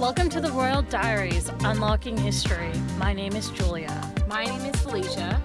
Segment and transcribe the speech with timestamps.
[0.00, 2.72] Welcome to the Royal Diaries Unlocking History.
[2.96, 4.14] My name is Julia.
[4.26, 5.42] My name is Felicia.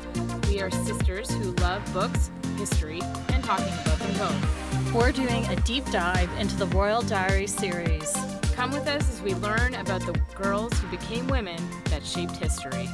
[0.47, 3.01] We are sisters who love books, history,
[3.33, 4.93] and talking about them both.
[4.93, 8.15] We're doing a deep dive into the Royal Diary series.
[8.53, 12.87] Come with us as we learn about the girls who became women that shaped history.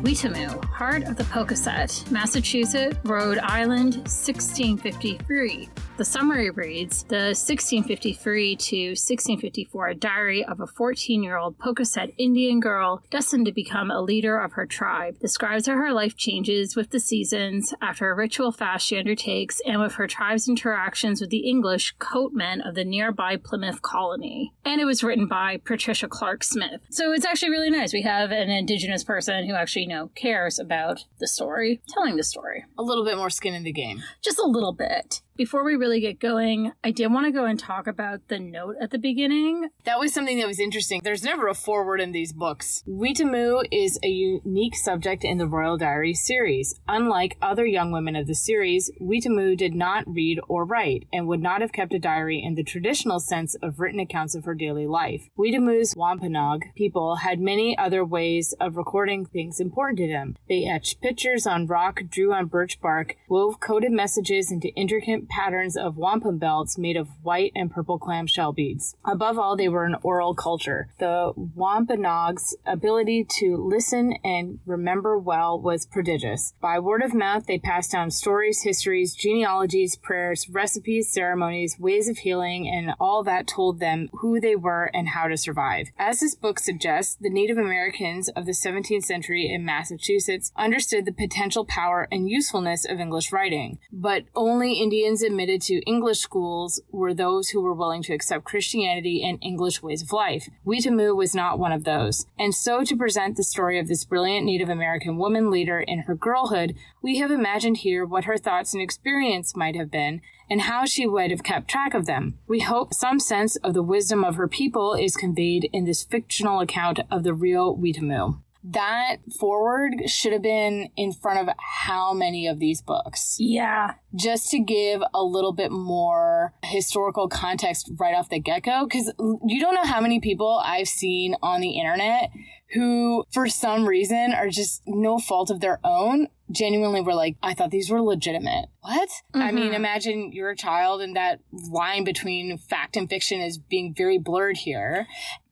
[0.00, 5.68] Weetamoo, heart of the Pocasset, Massachusetts, Rhode Island, 1653.
[5.96, 12.60] The summary reads The 1653 to 1654 diary of a 14 year old Pocasset Indian
[12.60, 15.18] girl destined to become a leader of her tribe.
[15.20, 19.80] Describes how her life changes with the seasons after a ritual fast she undertakes and
[19.80, 24.52] with her tribe's interactions with the English coatmen of the nearby Plymouth colony.
[24.66, 26.82] And it was written by Patricia Clark Smith.
[26.90, 27.94] So it's actually really nice.
[27.94, 32.24] We have an indigenous person who actually, you know, cares about the story, telling the
[32.24, 32.66] story.
[32.76, 34.02] A little bit more skin in the game.
[34.22, 35.22] Just a little bit.
[35.36, 38.76] Before we really get going, I did want to go and talk about the note
[38.80, 39.68] at the beginning.
[39.84, 41.02] That was something that was interesting.
[41.04, 42.82] There's never a foreword in these books.
[42.88, 46.80] Weetamoo is a unique subject in the Royal Diary series.
[46.88, 51.42] Unlike other young women of the series, Weetamoo did not read or write and would
[51.42, 54.86] not have kept a diary in the traditional sense of written accounts of her daily
[54.86, 55.28] life.
[55.38, 60.34] Weetamoo's Wampanoag people had many other ways of recording things important to them.
[60.48, 65.76] They etched pictures on rock, drew on birch bark, wove coded messages into intricate patterns
[65.76, 68.94] of wampum belts made of white and purple clamshell beads.
[69.04, 70.88] Above all, they were an oral culture.
[70.98, 76.54] The Wampanoag's ability to listen and remember well was prodigious.
[76.60, 82.18] By word of mouth, they passed down stories, histories, genealogies, prayers, recipes, ceremonies, ways of
[82.18, 85.88] healing, and all that told them who they were and how to survive.
[85.98, 91.12] As this book suggests, the Native Americans of the 17th century in Massachusetts understood the
[91.12, 97.14] potential power and usefulness of English writing, but only Indians admitted to English schools were
[97.14, 100.48] those who were willing to accept Christianity and English ways of life.
[100.66, 102.26] Weetamoo was not one of those.
[102.38, 106.14] And so, to present the story of this brilliant Native American woman leader in her
[106.14, 110.84] girlhood, we have imagined here what her thoughts and experience might have been and how
[110.84, 112.38] she would have kept track of them.
[112.46, 116.60] We hope some sense of the wisdom of her people is conveyed in this fictional
[116.60, 122.46] account of the real Weetamoo that forward should have been in front of how many
[122.46, 123.36] of these books?
[123.38, 123.94] Yeah.
[124.14, 128.84] Just to give a little bit more historical context right off the get go.
[128.84, 132.30] Because you don't know how many people I've seen on the internet
[132.72, 137.54] who, for some reason, are just no fault of their own, genuinely were like, I
[137.54, 138.66] thought these were legitimate.
[138.80, 139.08] What?
[139.08, 139.42] Mm-hmm.
[139.42, 143.94] I mean, imagine you're a child and that line between fact and fiction is being
[143.96, 145.06] very blurred here.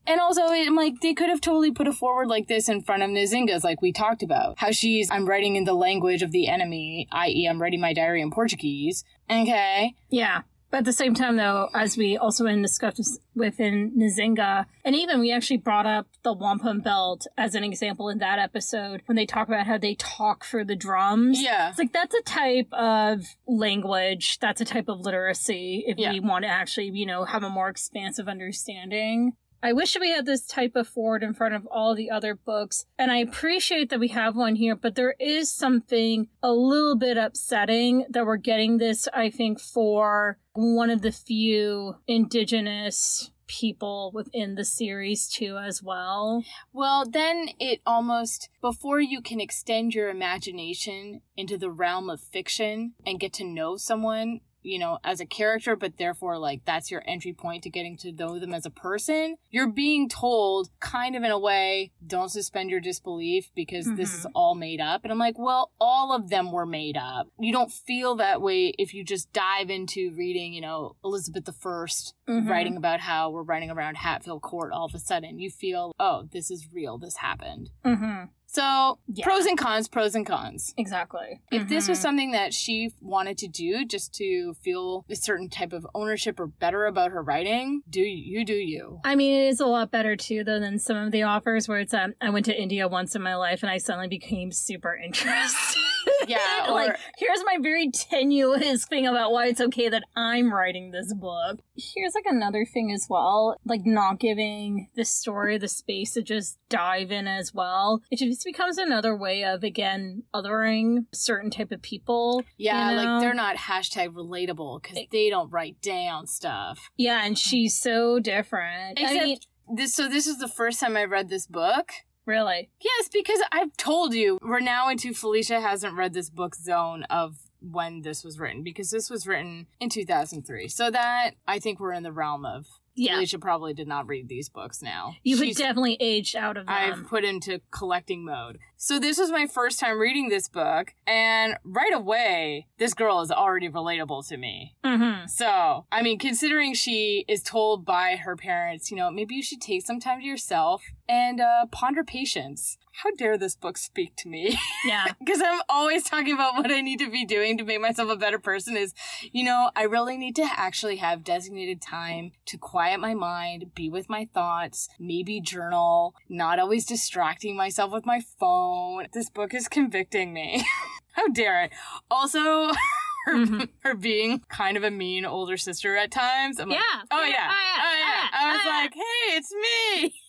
[0.07, 3.03] And also, I'm like, they could have totally put a forward like this in front
[3.03, 4.59] of Nzinga's, like we talked about.
[4.59, 8.21] How she's, I'm writing in the language of the enemy, i.e., I'm writing my diary
[8.21, 9.05] in Portuguese.
[9.31, 9.95] Okay.
[10.11, 10.43] Yeah.
[10.75, 15.21] But at the same time, though, as we also in discussed within Nzinga, and even
[15.21, 19.25] we actually brought up the wampum belt as an example in that episode when they
[19.25, 21.41] talk about how they talk for the drums.
[21.41, 21.69] Yeah.
[21.69, 26.11] It's like that's a type of language, that's a type of literacy if yeah.
[26.11, 29.35] we want to actually, you know, have a more expansive understanding.
[29.65, 32.85] I wish we had this type of forward in front of all the other books,
[32.99, 37.17] and I appreciate that we have one here, but there is something a little bit
[37.17, 44.55] upsetting that we're getting this, I think, for one of the few indigenous people within
[44.55, 46.45] the series too as well.
[46.75, 52.93] Well, then it almost before you can extend your imagination into the realm of fiction
[53.07, 57.03] and get to know someone you know, as a character, but therefore, like, that's your
[57.07, 61.23] entry point to getting to know them as a person, you're being told, kind of
[61.23, 63.97] in a way, don't suspend your disbelief because mm-hmm.
[63.97, 64.33] this is mm-hmm.
[64.35, 65.05] all made up.
[65.05, 67.29] And I'm like, well, all of them were made up.
[67.39, 71.51] You don't feel that way if you just dive into reading, you know, Elizabeth I
[71.53, 72.49] mm-hmm.
[72.49, 75.39] writing about how we're running around Hatfield Court all of a sudden.
[75.39, 76.99] You feel, oh, this is real.
[76.99, 77.71] This happened.
[77.85, 78.25] Mm-hmm.
[78.55, 79.25] So yeah.
[79.25, 80.75] pros and cons, pros and cons.
[80.77, 81.41] Exactly.
[81.51, 81.69] If mm-hmm.
[81.69, 82.03] this was mm-hmm.
[82.03, 86.47] something that she wanted to do just to feel a certain type of ownership or
[86.47, 89.01] better about her writing, do you do you?
[89.05, 91.81] I mean, it is a lot better too, though, than some of the offers where
[91.81, 94.95] it's um, I went to India once in my life and I suddenly became super
[94.95, 95.83] interested.
[96.29, 96.73] Yeah, or...
[96.73, 101.61] like here's my very tenuous thing about why it's okay that I'm writing this book.
[101.77, 106.59] Here's like another thing as well, like not giving the story the space to just
[106.69, 108.03] dive in as well.
[108.11, 112.43] It just becomes another way of again othering certain type of people.
[112.57, 113.03] Yeah, you know?
[113.03, 116.91] like they're not hashtag relatable because they don't write down stuff.
[116.97, 118.99] Yeah, and she's so different.
[118.99, 119.39] Except I mean,
[119.75, 119.95] this.
[119.95, 121.93] So this is the first time I read this book.
[122.27, 122.71] Really?
[122.81, 127.37] Yes, because I've told you, we're now into Felicia hasn't read this book zone of
[127.61, 130.69] when this was written, because this was written in 2003.
[130.69, 133.17] So that, I think we're in the realm of Yeah.
[133.17, 135.17] Alicia probably did not read these books now.
[135.23, 136.75] You She's- definitely aged out of them.
[136.75, 138.59] I've put into collecting mode.
[138.77, 143.31] So this was my first time reading this book, and right away, this girl is
[143.31, 144.75] already relatable to me.
[144.85, 149.43] hmm So, I mean, considering she is told by her parents, you know, maybe you
[149.43, 152.77] should take some time to yourself and uh, ponder patience.
[153.03, 154.59] How dare this book speak to me?
[154.87, 155.07] Yeah.
[155.19, 158.17] Because I'm always talking about what I need to be doing to make myself a
[158.17, 158.77] better person.
[158.77, 158.93] Is,
[159.33, 163.89] you know, I really need to actually have designated time to quiet my mind, be
[163.89, 168.64] with my thoughts, maybe journal, not always distracting myself with my phone.
[169.13, 170.65] This book is convicting me.
[171.13, 171.73] How dare it?
[172.11, 172.39] Also,
[173.27, 173.69] her, Mhm.
[173.81, 176.59] her being kind of a mean older sister at times.
[176.59, 177.01] I'm like, Yeah.
[177.11, 177.51] Oh yeah.
[177.51, 178.29] Oh yeah.
[178.33, 180.15] I was like, hey, it's me.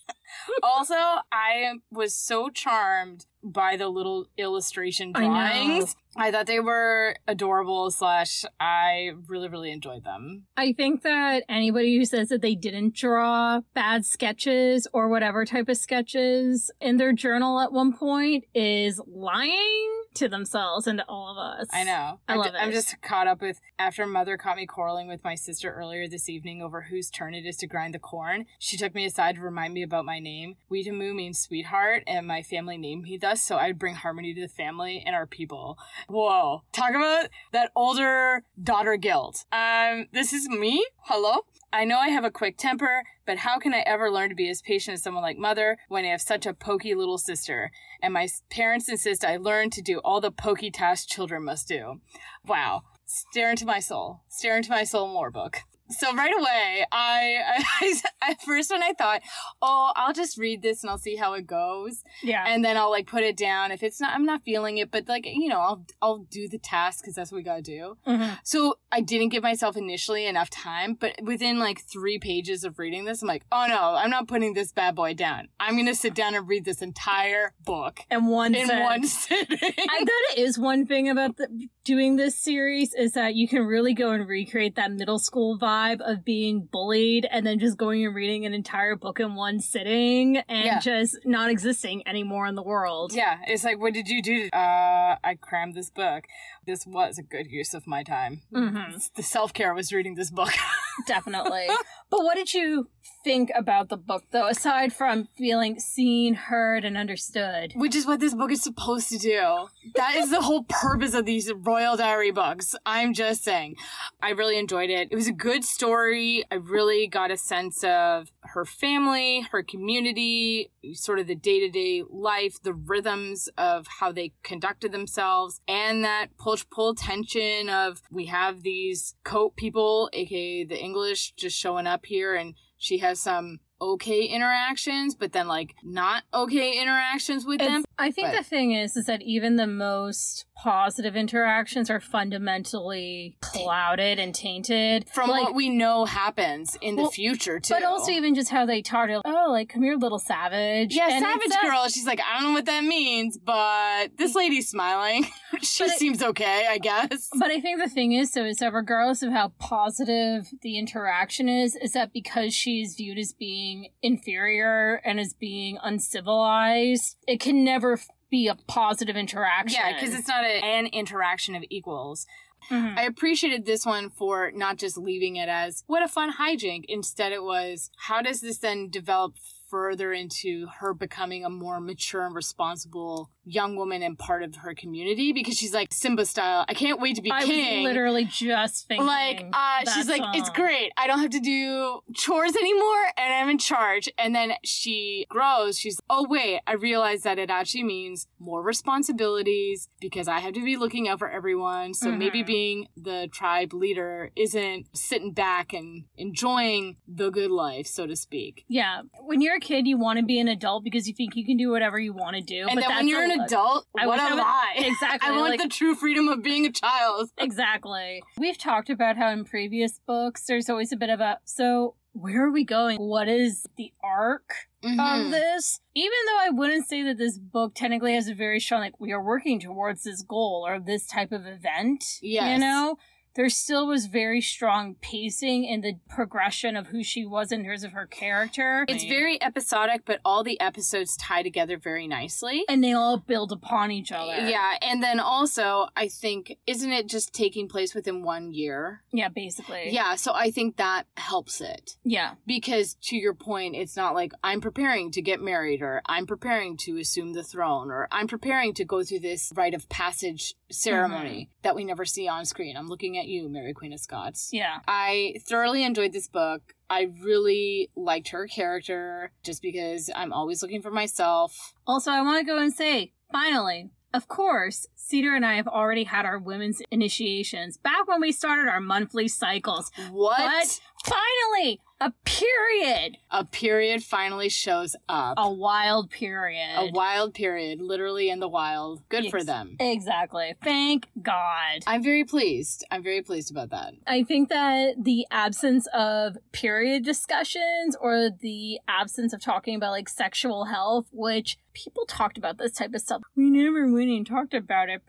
[0.64, 0.96] also,
[1.32, 5.96] I was so charmed by the little illustration I drawings.
[6.18, 10.46] I, thought they were adorable slash I really, really enjoyed them.
[10.58, 15.70] I think that anybody who says that they didn't draw bad sketches or whatever type
[15.70, 21.32] of sketches in their journal at one point is lying to themselves and to all
[21.32, 21.68] of us.
[21.74, 22.20] I know.
[22.28, 25.24] I I'm, love ju- I'm just caught up with after mother caught me quarreling with
[25.24, 28.46] my sister earlier this evening over whose turn it is to grind the corn.
[28.60, 30.56] She took me aside to remind me about my name.
[30.72, 34.48] Weetamoo means sweetheart, and my family named me thus, so I'd bring harmony to the
[34.48, 35.78] family and our people.
[36.08, 36.64] Whoa.
[36.72, 39.46] Talk about that older daughter guilt.
[39.52, 40.86] Um, this is me.
[41.04, 41.42] Hello?
[41.76, 44.48] I know I have a quick temper, but how can I ever learn to be
[44.48, 47.70] as patient as someone like mother when I have such a pokey little sister?
[48.02, 52.00] And my parents insist I learn to do all the pokey tasks children must do.
[52.46, 52.84] Wow.
[53.06, 54.22] Stare into my soul.
[54.30, 55.64] Stare into my soul more book.
[55.90, 57.38] So right away, I,
[57.82, 58.02] I,
[58.32, 59.22] at first when I thought,
[59.62, 62.44] oh, I'll just read this and I'll see how it goes Yeah.
[62.48, 65.08] and then I'll like put it down if it's not I'm not feeling it but
[65.08, 67.98] like you know I'll I'll do the task cuz that's what we got to do.
[68.08, 68.40] Mhm.
[68.44, 73.06] So I didn't give myself initially enough time, but within like 3 pages of reading
[73.06, 75.50] this I'm like, "Oh no, I'm not putting this bad boy down.
[75.60, 79.04] I'm going to sit down and read this entire book And one in said- one
[79.08, 83.48] sitting." I thought it is one thing about the, doing this series is that you
[83.48, 87.78] can really go and recreate that middle school vibe of being bullied and then just
[87.78, 90.80] going and reading an entire book in one sitting and Yeah.
[90.80, 93.14] just not existing anymore in the world.
[93.14, 94.50] yeah, it's like, what did you do?
[94.52, 96.26] Uh, I crammed this book.
[96.66, 98.42] This was a good use of my time.
[98.52, 99.14] Mhm.
[99.14, 100.50] The self care was reading this book.
[101.08, 101.68] Definitely.
[102.10, 102.90] but what did you
[103.24, 107.74] think about the book though, aside from feeling seen, heard, and understood?
[107.76, 109.68] Which is what this book is supposed to do.
[109.96, 112.76] That is the whole purpose of these Royal Diary books.
[112.86, 113.76] I'm just saying.
[114.22, 115.10] I really enjoyed it.
[115.12, 116.44] It was a good story.
[116.52, 121.70] I really got a sense of her family, her community, sort of the day to
[121.70, 128.02] day life, the rhythms of how they conducted themselves, and that push pull tension of
[128.12, 133.20] we have these coat people, aka the English, just showing up here and she has
[133.20, 137.84] some okay interactions, but then like not okay interactions with them.
[137.98, 143.36] I think but- the thing is, is that even the most positive interactions are fundamentally
[143.42, 147.74] clouded and tainted From like, what we know happens in the future too.
[147.74, 150.96] But also even just how they talk, to, oh, like come here, little savage.
[150.96, 151.88] yeah, And savage girl.
[151.90, 155.26] She's like, I don't know what that means, but this lady's smiling.
[155.62, 157.30] she I- seems okay, I guess.
[157.38, 161.50] But I think the thing is, so is that regardless of how positive the interaction
[161.50, 167.64] is, is that because she's viewed as being inferior and as being uncivilized, it can
[167.64, 169.80] never be a positive interaction.
[169.82, 172.26] Yeah, because it's not a, an interaction of equals.
[172.70, 172.98] Mhm.
[172.98, 176.86] I appreciated this one for not just leaving it as what a fun hijink.
[176.88, 179.36] Instead, it was how does this then develop
[179.70, 184.74] further into her becoming a more mature and responsible young woman and part of her
[184.74, 185.32] community?
[185.34, 186.66] Because she's like Simba style.
[186.68, 187.84] I can't wait to be I king.
[187.84, 192.00] was literally just thinking like uh she's like it's great i don't have to do
[192.16, 197.22] chores anymore and i'm in charge and then she grows she's oh wait i realize
[197.24, 201.94] that it actually means more responsibilities because i have to be looking out for everyone
[201.94, 202.46] so maybe Mhm.
[202.48, 208.66] being the tribe leader isn't sitting back and enjoying the good life so to speak
[208.68, 211.46] Yeah, when you're a kid, you want to be an adult because you think you
[211.46, 212.62] can do whatever you want to do.
[212.68, 214.74] and but then that's when you're a an adult I what wish a I lie
[214.78, 218.22] Exactly, i want like- the true freedom of being a child Exactly.
[218.38, 222.46] We've talked about how in previous books there's always a bit of a so where
[222.46, 222.98] are we going?
[222.98, 225.26] What is the arc Mhm.
[225.26, 225.82] of this?
[225.96, 229.12] Even though I wouldn't say that this book technically has a very strong like we
[229.12, 232.20] are working towards this goal or this type of event.
[232.22, 232.54] Yes.
[232.54, 232.98] You know?
[233.36, 237.84] There still was very strong pacing in the progression of who she was in terms
[237.84, 238.86] of her character.
[238.88, 242.64] It's very episodic, but all the episodes tie together very nicely.
[242.70, 244.48] and they all build upon each other.
[244.48, 249.04] Yeah, and then also, I think, isn't it just taking place within one year?
[249.12, 249.90] Yeah, basically.
[249.92, 251.98] Yeah, so I think that helps it.
[252.04, 252.36] Yeah.
[252.46, 256.78] Because to your point, it's not like I'm preparing to get married or I'm preparing
[256.78, 261.30] to assume the throne or I'm preparing to go through this rite of passage ceremony
[261.30, 261.60] mm-hmm.
[261.64, 262.78] that we never see on screen.
[262.78, 264.50] I'm looking at you, Mary Queen of Scots.
[264.52, 264.80] Yeah.
[264.88, 266.74] I thoroughly enjoyed this book.
[266.90, 271.74] I really liked her character just because I'm always looking for myself.
[271.88, 276.06] Also, I want to go and say, finally, of course, Cedar and I have already
[276.06, 279.92] had our women's initiations back when we started our monthly cycles.
[280.10, 280.38] What?
[280.38, 285.36] But finally, a period, A period finally shows up.
[285.38, 286.76] a wild period.
[286.76, 289.02] A wild period, literally in the wild.
[289.08, 289.78] Good for them.
[289.80, 290.56] Exactly.
[290.64, 291.84] Thank God.
[291.88, 292.86] I'm very pleased.
[292.92, 293.94] I'm very pleased about that.
[294.06, 300.10] I think that the absence of period discussions or the absence of talking about like
[300.10, 303.22] sexual health, which people talked about this type of stuff.
[303.36, 305.02] We never went and talked about it.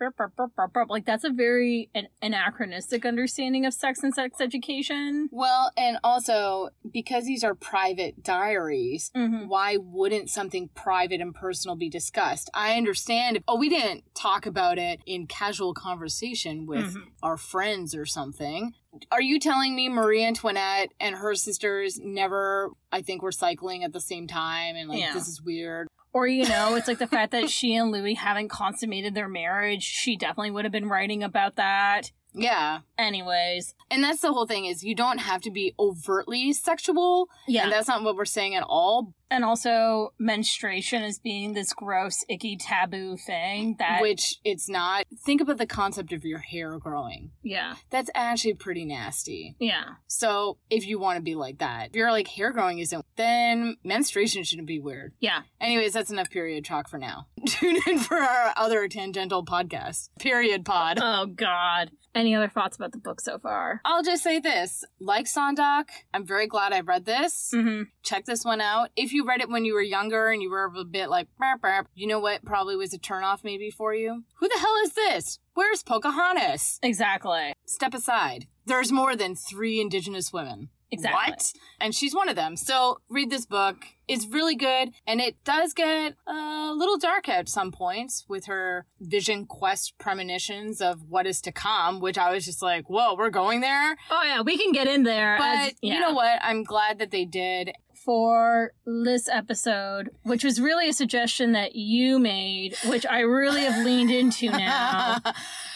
[0.89, 5.29] Like that's a very an- anachronistic understanding of sex and sex education.
[5.31, 9.49] Well, and also because these are private diaries, Mm-hmm.
[9.49, 12.51] why wouldn't something private and personal be discussed?
[12.55, 17.03] I understand if, oh, we didn't talk about it in casual conversation with Mhm.
[17.23, 18.73] our friends or something.
[19.11, 23.93] Are you telling me Marie Antoinette and her sisters never, I think, were cycling at
[23.93, 25.13] the same time and like, Yeah.
[25.13, 25.89] this is weird?
[26.13, 29.83] Or, you know, it's like the fact that she and Louis haven't consummated their marriage.
[29.83, 32.11] She definitely would have been writing about that.
[32.37, 32.81] Yeah.
[32.99, 37.29] Anyways, And that's the whole thing is you don't have to be overtly sexual.
[37.49, 37.65] yeah.
[37.65, 39.15] And that's not what we're saying at all.
[39.31, 44.01] And also, menstruation as being this gross, icky, taboo thing that.
[44.01, 45.05] which it's not.
[45.25, 47.31] Think about the concept of your hair growing.
[47.43, 47.75] yeah.
[47.91, 49.57] That's actually pretty nasty.
[49.59, 49.95] Yeah.
[50.07, 53.77] So if you want to be like that, if you're like hair growing isn't, then
[53.85, 55.15] menstruation shouldn't be weird.
[55.21, 55.41] Yeah.
[55.61, 57.27] Anyways, that's enough period talk for now.
[57.47, 60.99] Tune in for our other tangential podcast, Period Pod.
[61.01, 61.91] Oh, God.
[62.15, 63.81] Any other thoughts about the book so far?
[63.85, 67.51] I'll just say this like Sondoc, I'm very glad I read this.
[67.55, 67.83] Mm-hmm.
[68.03, 68.89] Check this one out.
[68.97, 71.63] If you read it when you were younger and you were a bit like, "Burp,
[71.63, 74.25] burp," you know what probably was a turnoff maybe for you?
[74.41, 75.39] Who the hell is this?
[75.55, 76.79] Where's Pocahontas?
[76.83, 77.53] Exactly.
[77.67, 78.47] Step aside.
[78.67, 80.71] There's more than three indigenous women.
[80.91, 81.33] Exactly.
[81.33, 81.53] What?
[81.81, 82.57] And she's one of them.
[82.57, 83.87] So read this book.
[84.07, 84.91] It's really good.
[85.07, 90.81] And it does get a little dark at some points with her vision quest premonitions
[90.81, 93.97] of what is to come, which I was just like, whoa, we're going there.
[94.11, 94.43] Oh, yeah.
[94.43, 95.37] We can get in there.
[95.39, 96.39] But as- you know what?
[96.41, 97.73] I'm glad that they did.
[98.07, 103.85] For this episode, which was really a suggestion that you made, which I really have
[103.85, 105.19] leaned into now.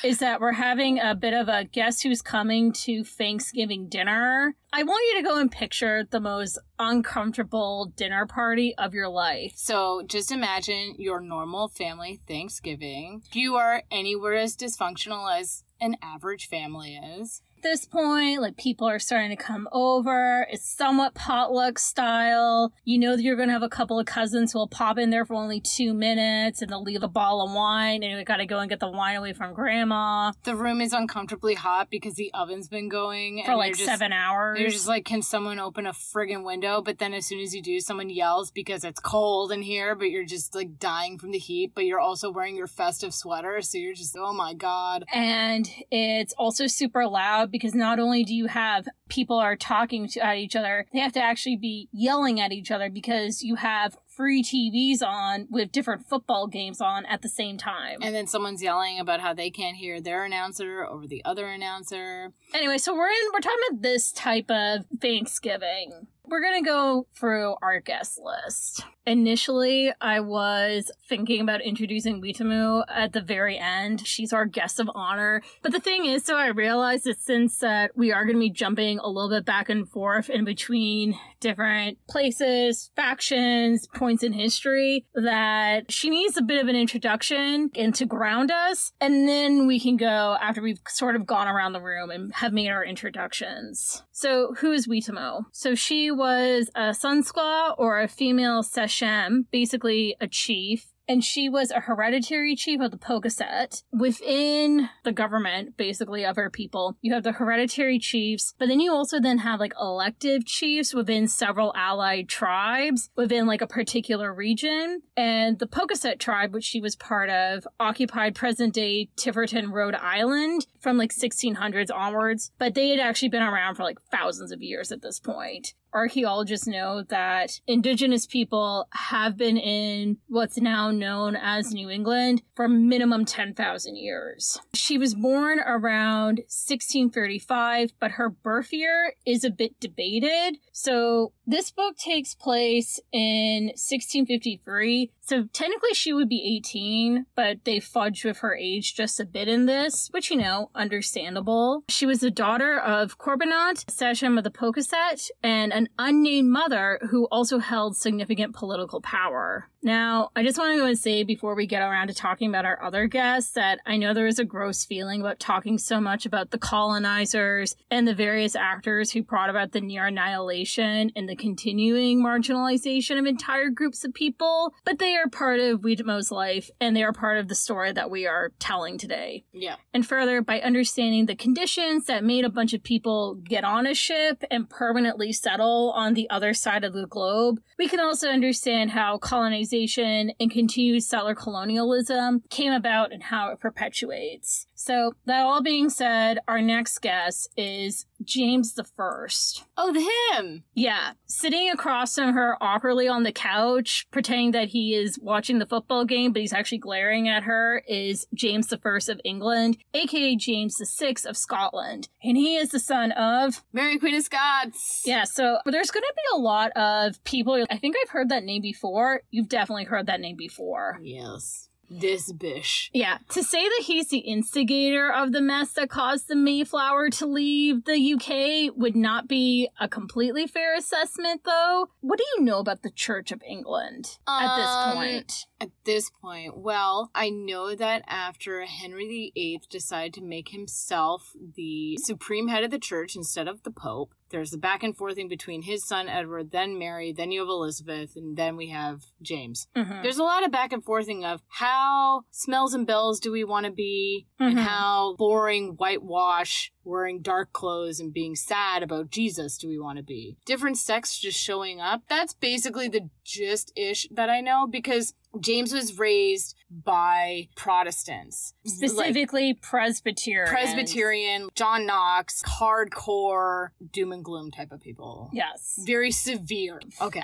[0.04, 4.54] is that we're having a bit of a guess who's coming to Thanksgiving dinner.
[4.72, 9.54] I want you to go and picture the most uncomfortable dinner party of your life.
[9.56, 13.22] So just imagine your normal family Thanksgiving.
[13.32, 17.42] You are anywhere as dysfunctional as an average family is.
[17.62, 20.46] This point, like people are starting to come over.
[20.50, 22.72] It's somewhat potluck style.
[22.84, 25.10] You know that you're going to have a couple of cousins who will pop in
[25.10, 28.38] there for only two minutes and they'll leave a bottle of wine and you got
[28.38, 32.14] to go and get the wine away from grandma The room is uncomfortably hot because
[32.14, 34.58] the oven's been going for like just- seven hours.
[34.58, 36.80] You're just like, can someone open a friggin' window?
[36.82, 40.10] But then as soon as you do, someone yells because it's cold in here, but
[40.10, 43.60] you're just like dying from the heat, but you're also wearing your festive sweater.
[43.60, 45.04] So you're just, oh my God.
[45.12, 50.24] and it's also super loud because not only do you have people are talking to,
[50.24, 53.96] at each other, they have to actually be yelling at each other because you have
[54.06, 57.98] free TVs on with different football games on at the same time.
[58.02, 62.32] And then someone's yelling about how they can't hear their announcer over the other announcer.
[62.52, 66.06] Anyway, so we're in we're talking about this type of Thanksgiving.
[66.26, 68.84] We're gonna go through our guest list.
[69.10, 74.06] Initially, I was thinking about introducing Weetamoo at the very end.
[74.06, 75.42] She's our guest of honor.
[75.62, 79.00] But the thing is, so I realized that since that we are gonna be jumping
[79.00, 85.90] a little bit back and forth in between different places, factions, points in history, that
[85.90, 88.92] she needs a bit of an introduction and to ground us.
[89.00, 92.52] And then we can go after we've sort of gone around the room and have
[92.52, 94.04] made our introductions.
[94.12, 95.46] So, who is Weetamoo?
[95.50, 98.62] So, she was a Saunkskwa or a female
[99.00, 100.86] Sachem, basically a chief.
[101.08, 103.82] and she was a hereditary chief of the Pocasset.
[103.90, 108.92] Within the government, basically, of her people, you have the hereditary chiefs, but then you
[108.92, 115.02] also then have like elective chiefs within several allied tribes within like a particular region.
[115.16, 120.68] And the Pocasset tribe, which she was part of, occupied present day Tiverton, Rhode Island
[120.78, 124.92] from like 1600s onwards, but they had actually been around for like thousands of years
[124.92, 131.72] at this point archaeologists know that indigenous people have been in what's now known as
[131.72, 134.60] New England for minimum 10,000 years.
[134.74, 140.58] She was born around 1635, but her birth year is a bit debated.
[140.72, 145.10] So this book takes place in 1653.
[145.20, 149.48] So technically she would be 18, but they fudge with her age just a bit
[149.48, 151.84] in this, which, you know, understandable.
[151.88, 157.26] She was the daughter of Corbitant, Sachem of the Pocasset, and an unnamed mother who
[157.30, 159.68] also held significant political power.
[159.82, 162.66] Now, I just want to go and say before we get around to talking about
[162.66, 166.26] our other guests that I know there is a gross feeling about talking so much
[166.26, 171.36] about the colonizers and the various actors who brought about the near annihilation and the
[171.36, 176.94] continuing marginalization of entire groups of people, but they are part of Weetamoo's life and
[176.94, 179.44] they are part of the story that we are telling today.
[179.52, 179.76] Yeah.
[179.94, 183.94] And further, by understanding the conditions that made a bunch of people get on a
[183.94, 188.90] ship and permanently settle on the other side of the globe, we can also understand
[188.90, 194.66] how colonization and continued settler colonialism came about and how it perpetuates.
[194.74, 199.64] So, that all being said, our next guest is James the First.
[199.76, 199.92] Oh,
[200.32, 200.64] him!
[200.74, 205.66] Yeah, sitting across from her awkwardly on the couch, pretending that he is watching the
[205.66, 210.36] football game, but he's actually glaring at her, is James the First of England, aka
[210.36, 212.08] James the Sixth of Scotland.
[212.22, 215.02] And he is the son of Mary Queen of Scots!
[215.04, 217.66] Yeah, so there's going to be a lot of people.
[217.70, 219.22] I think I've heard that name before.
[219.30, 220.98] You've definitely heard that name before.
[221.02, 222.90] Yes this bish.
[222.94, 223.18] Yeah.
[223.30, 227.84] To say that he's the instigator of the mess that caused the Mayflower to leave
[227.84, 231.88] the UK would not be a completely fair assessment, though.
[232.00, 235.46] What do you know about the Church of England at this Um, point?
[235.60, 241.98] At this point, well, I know that after Henry VIII decided to make himself the
[241.98, 245.62] supreme head of the church instead of the Pope, there's the back and forthing between
[245.62, 249.66] his son Edward, then Mary, then you have Elizabeth, and then we have James.
[249.76, 250.02] Mhm.
[250.02, 253.66] There's a lot of back and forthing of how smells and bells do we want
[253.66, 254.62] to be, and Mhm.
[254.62, 260.02] how boring whitewash, wearing dark clothes, and being sad about Jesus do we want to
[260.04, 260.36] be.
[260.46, 262.02] Different sects just showing up.
[262.08, 268.54] That's basically the gist ish that I know because James was raised by Protestants.
[268.64, 270.48] Like, Specifically, Presbyterian.
[270.48, 275.30] Presbyterian, John Knox, hardcore, doom and gloom type of people.
[275.32, 275.78] Yes.
[275.86, 276.80] Very severe.
[277.00, 277.22] Okay.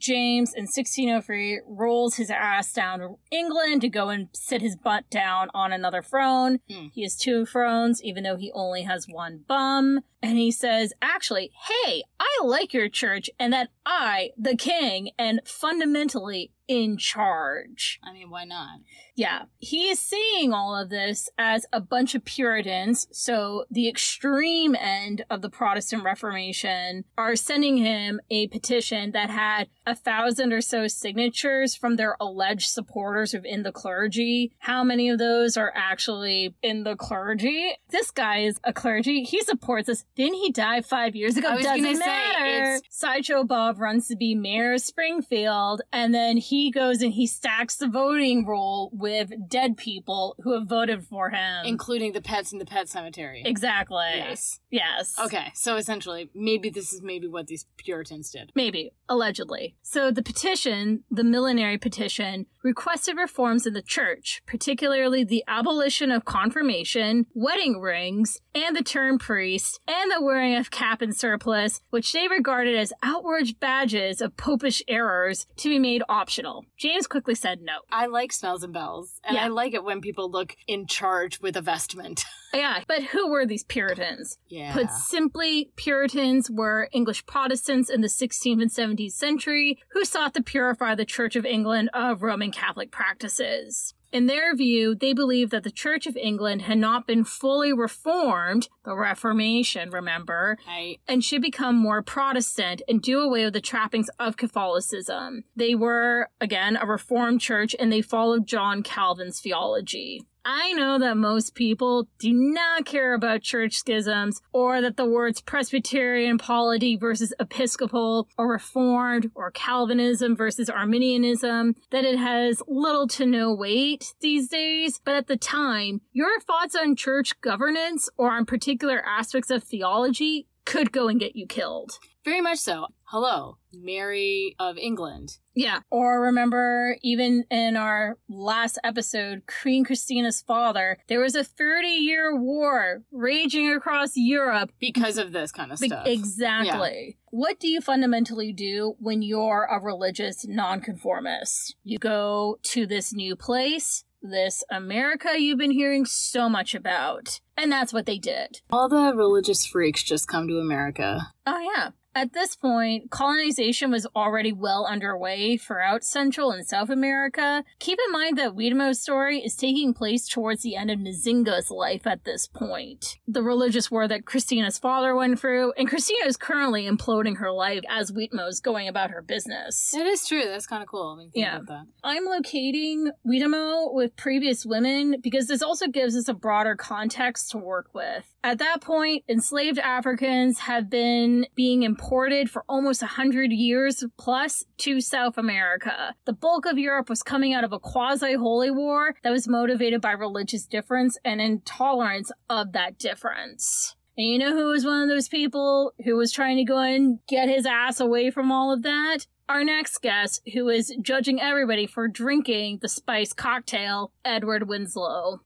[0.00, 5.08] James in 1603 rolls his ass down to England to go and sit his butt
[5.10, 6.58] down on another throne.
[6.70, 6.86] Hmm.
[6.92, 10.00] He has two thrones, even though he only has one bum.
[10.22, 15.40] And he says, actually, hey, I like your church and that I, the king, and
[15.44, 17.98] fundamentally in charge.
[18.04, 18.78] I mean, why not?
[19.16, 24.76] Yeah, he is seeing all of this as a bunch of Puritans, so the extreme
[24.76, 30.60] end of the Protestant Reformation, are sending him a petition that had a thousand or
[30.60, 34.52] so signatures from their alleged supporters within the clergy.
[34.60, 37.72] How many of those are actually in the clergy?
[37.90, 39.24] This guy is a clergy.
[39.24, 40.04] He supports us.
[40.14, 41.48] Didn't he die five years ago?
[41.48, 42.74] I was Doesn't say, matter.
[42.76, 47.28] it's- Sideshow Bob runs to be mayor of Springfield, and then he goes and he
[47.28, 51.64] stacks the voting roll with dead people who have voted for him.
[51.64, 53.42] Including the pets in the pet cemetery.
[53.46, 54.04] exactly.
[54.16, 54.58] Yes.
[54.70, 55.14] Yes.
[55.18, 58.50] Okay, so essentially, maybe this is maybe what these Puritans did.
[58.56, 59.76] Maybe, allegedly.
[59.82, 66.24] So the petition, the millenary petition, requested reforms in the church, particularly the abolition of
[66.24, 72.12] confirmation, wedding rings, and the term priest, and the wearing of cap and surplice, which
[72.12, 76.39] they regarded as outward badges of popish errors to be made optional.
[76.78, 77.74] James quickly said no.
[77.90, 79.44] I like smells and bells, and Yeah.
[79.44, 82.24] I like it when people look in charge with a vestment.
[82.52, 84.36] Yeah, but who were these Puritans?
[84.48, 84.72] yeah.
[84.72, 90.42] Put simply, Puritans were English Protestants in the 16th and 17th century who sought to
[90.42, 93.94] purify the Church of England of Roman Catholic practices.
[94.12, 98.68] In their view, they believed that the Church of England had not been fully reformed,
[98.84, 104.10] the Reformation, remember, I and should become more Protestant and do away with the trappings
[104.18, 105.44] of Catholicism.
[105.54, 110.22] They were, again, a Reformed church and they followed John Calvin's theology.
[110.44, 115.42] I know that most people do not care about church schisms or that the words
[115.42, 123.26] Presbyterian polity versus Episcopal or Reformed or Calvinism versus Arminianism, that it has little to
[123.26, 125.00] no weight these days.
[125.04, 130.46] But at the time, your thoughts on church governance or on particular aspects of theology
[130.64, 131.98] could go and get you killed.
[132.24, 132.86] Very much so.
[133.04, 135.38] Hello, Mary of England.
[135.54, 135.80] Yeah.
[135.90, 142.36] Or remember, even in our last episode, Queen Christina's father, there was a 30 year
[142.36, 144.70] war raging across Europe.
[144.78, 146.06] Because of this kind of Be- stuff.
[146.06, 147.18] Exactly.
[147.30, 151.76] What do you fundamentally do when you're a religious nonconformist?
[151.82, 157.40] You go to this new place, this America you've been hearing so much about.
[157.56, 158.60] And that's what they did.
[158.70, 161.32] All the religious freaks just come to America.
[161.46, 161.90] Oh, yeah.
[162.14, 167.64] At this point, colonization was already well underway throughout Central and South America.
[167.78, 172.06] Keep in mind that Weetamoo's story is taking place towards the end of Nzinga's life
[172.06, 173.18] at this point.
[173.28, 177.82] The religious war that Christina's father went through, and Christina is currently imploding her life
[177.88, 179.94] as Weetamoo's going about her business.
[179.94, 180.44] It is true.
[180.44, 181.14] That's kind of cool.
[181.14, 181.56] I mean, think Yeah.
[181.56, 181.86] about that.
[182.02, 187.58] I'm locating Weetamoo with previous women because this also gives us a broader context to
[187.58, 188.26] work with.
[188.42, 195.00] At that point, enslaved Africans have been being imported for almost 100 years plus to
[195.00, 196.14] South America.
[196.24, 200.00] The bulk of Europe was coming out of a quasi holy war that was motivated
[200.00, 203.96] by religious difference and intolerance of that difference.
[204.16, 207.18] And you know who was one of those people who was trying to go and
[207.28, 209.26] get his ass away from all of that?
[209.48, 215.40] Our next guest, who is judging everybody for drinking the spice cocktail, Edward Winslow.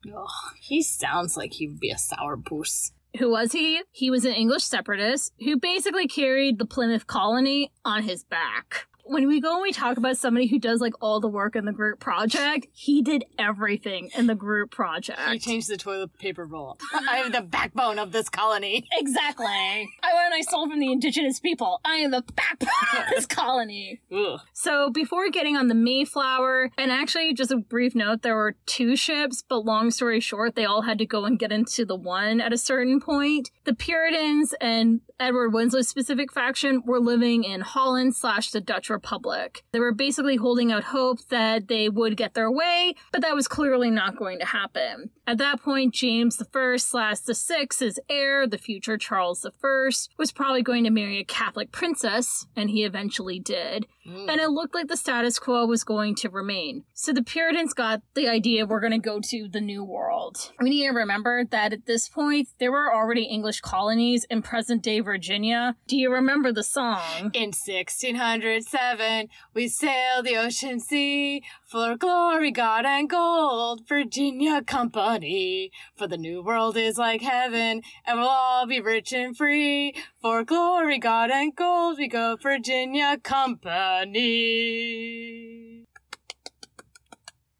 [0.61, 2.91] He sounds like he would be a sourpuss.
[3.19, 3.83] Who was he?
[3.93, 8.89] He was an English separatist who basically carried the Plymouth colony on his back.
[9.07, 11.67] When we go and we talk about somebody who does like all the work in
[11.67, 15.21] the group project, he did everything in the group project.
[15.31, 16.79] He changed the toilet paper roll.
[17.11, 18.89] I am the backbone of this colony.
[18.93, 19.45] Exactly.
[19.47, 21.83] I went and I stole from the indigenous people.
[21.85, 24.01] I am the backbone of this colony.
[24.11, 24.41] Ugh.
[24.55, 28.97] So before getting on the Mayflower, and actually just a brief note, there were two
[28.97, 32.41] ships, but long story short, they all had to go and get into the one
[32.41, 33.51] at a certain point.
[33.65, 39.63] The Puritans and Edward Winslow's specific faction were living in Holland slash the Dutch Republic.
[39.71, 43.47] They were basically holding out hope that they would get their way, but that was
[43.47, 45.11] clearly not going to happen.
[45.27, 50.33] At that point, James I slash the Sixth, his heir, the future Charles I, was
[50.33, 54.29] probably going to marry a Catholic princess, and he eventually did Mm.
[54.31, 56.85] and it looked like the status quo was going to remain.
[56.93, 60.53] So the Puritans got the idea we're going to go to the New World.
[60.61, 64.83] We need to remember that at this point, there were already English colonies in present
[64.83, 65.77] day Virginia.
[65.87, 67.31] Do you remember the song?
[67.33, 71.43] In 1607, we sailed the ocean sea
[71.75, 73.81] for glory, God, and gold.
[73.89, 75.73] Virginia Company.
[75.97, 79.93] For the new world is like heaven, and we'll all be rich and free.
[80.23, 84.15] For glory, God, and gold, we go Virginia Company.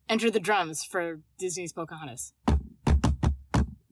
[0.09, 2.35] Enter the drums for Disney's Pocahontas.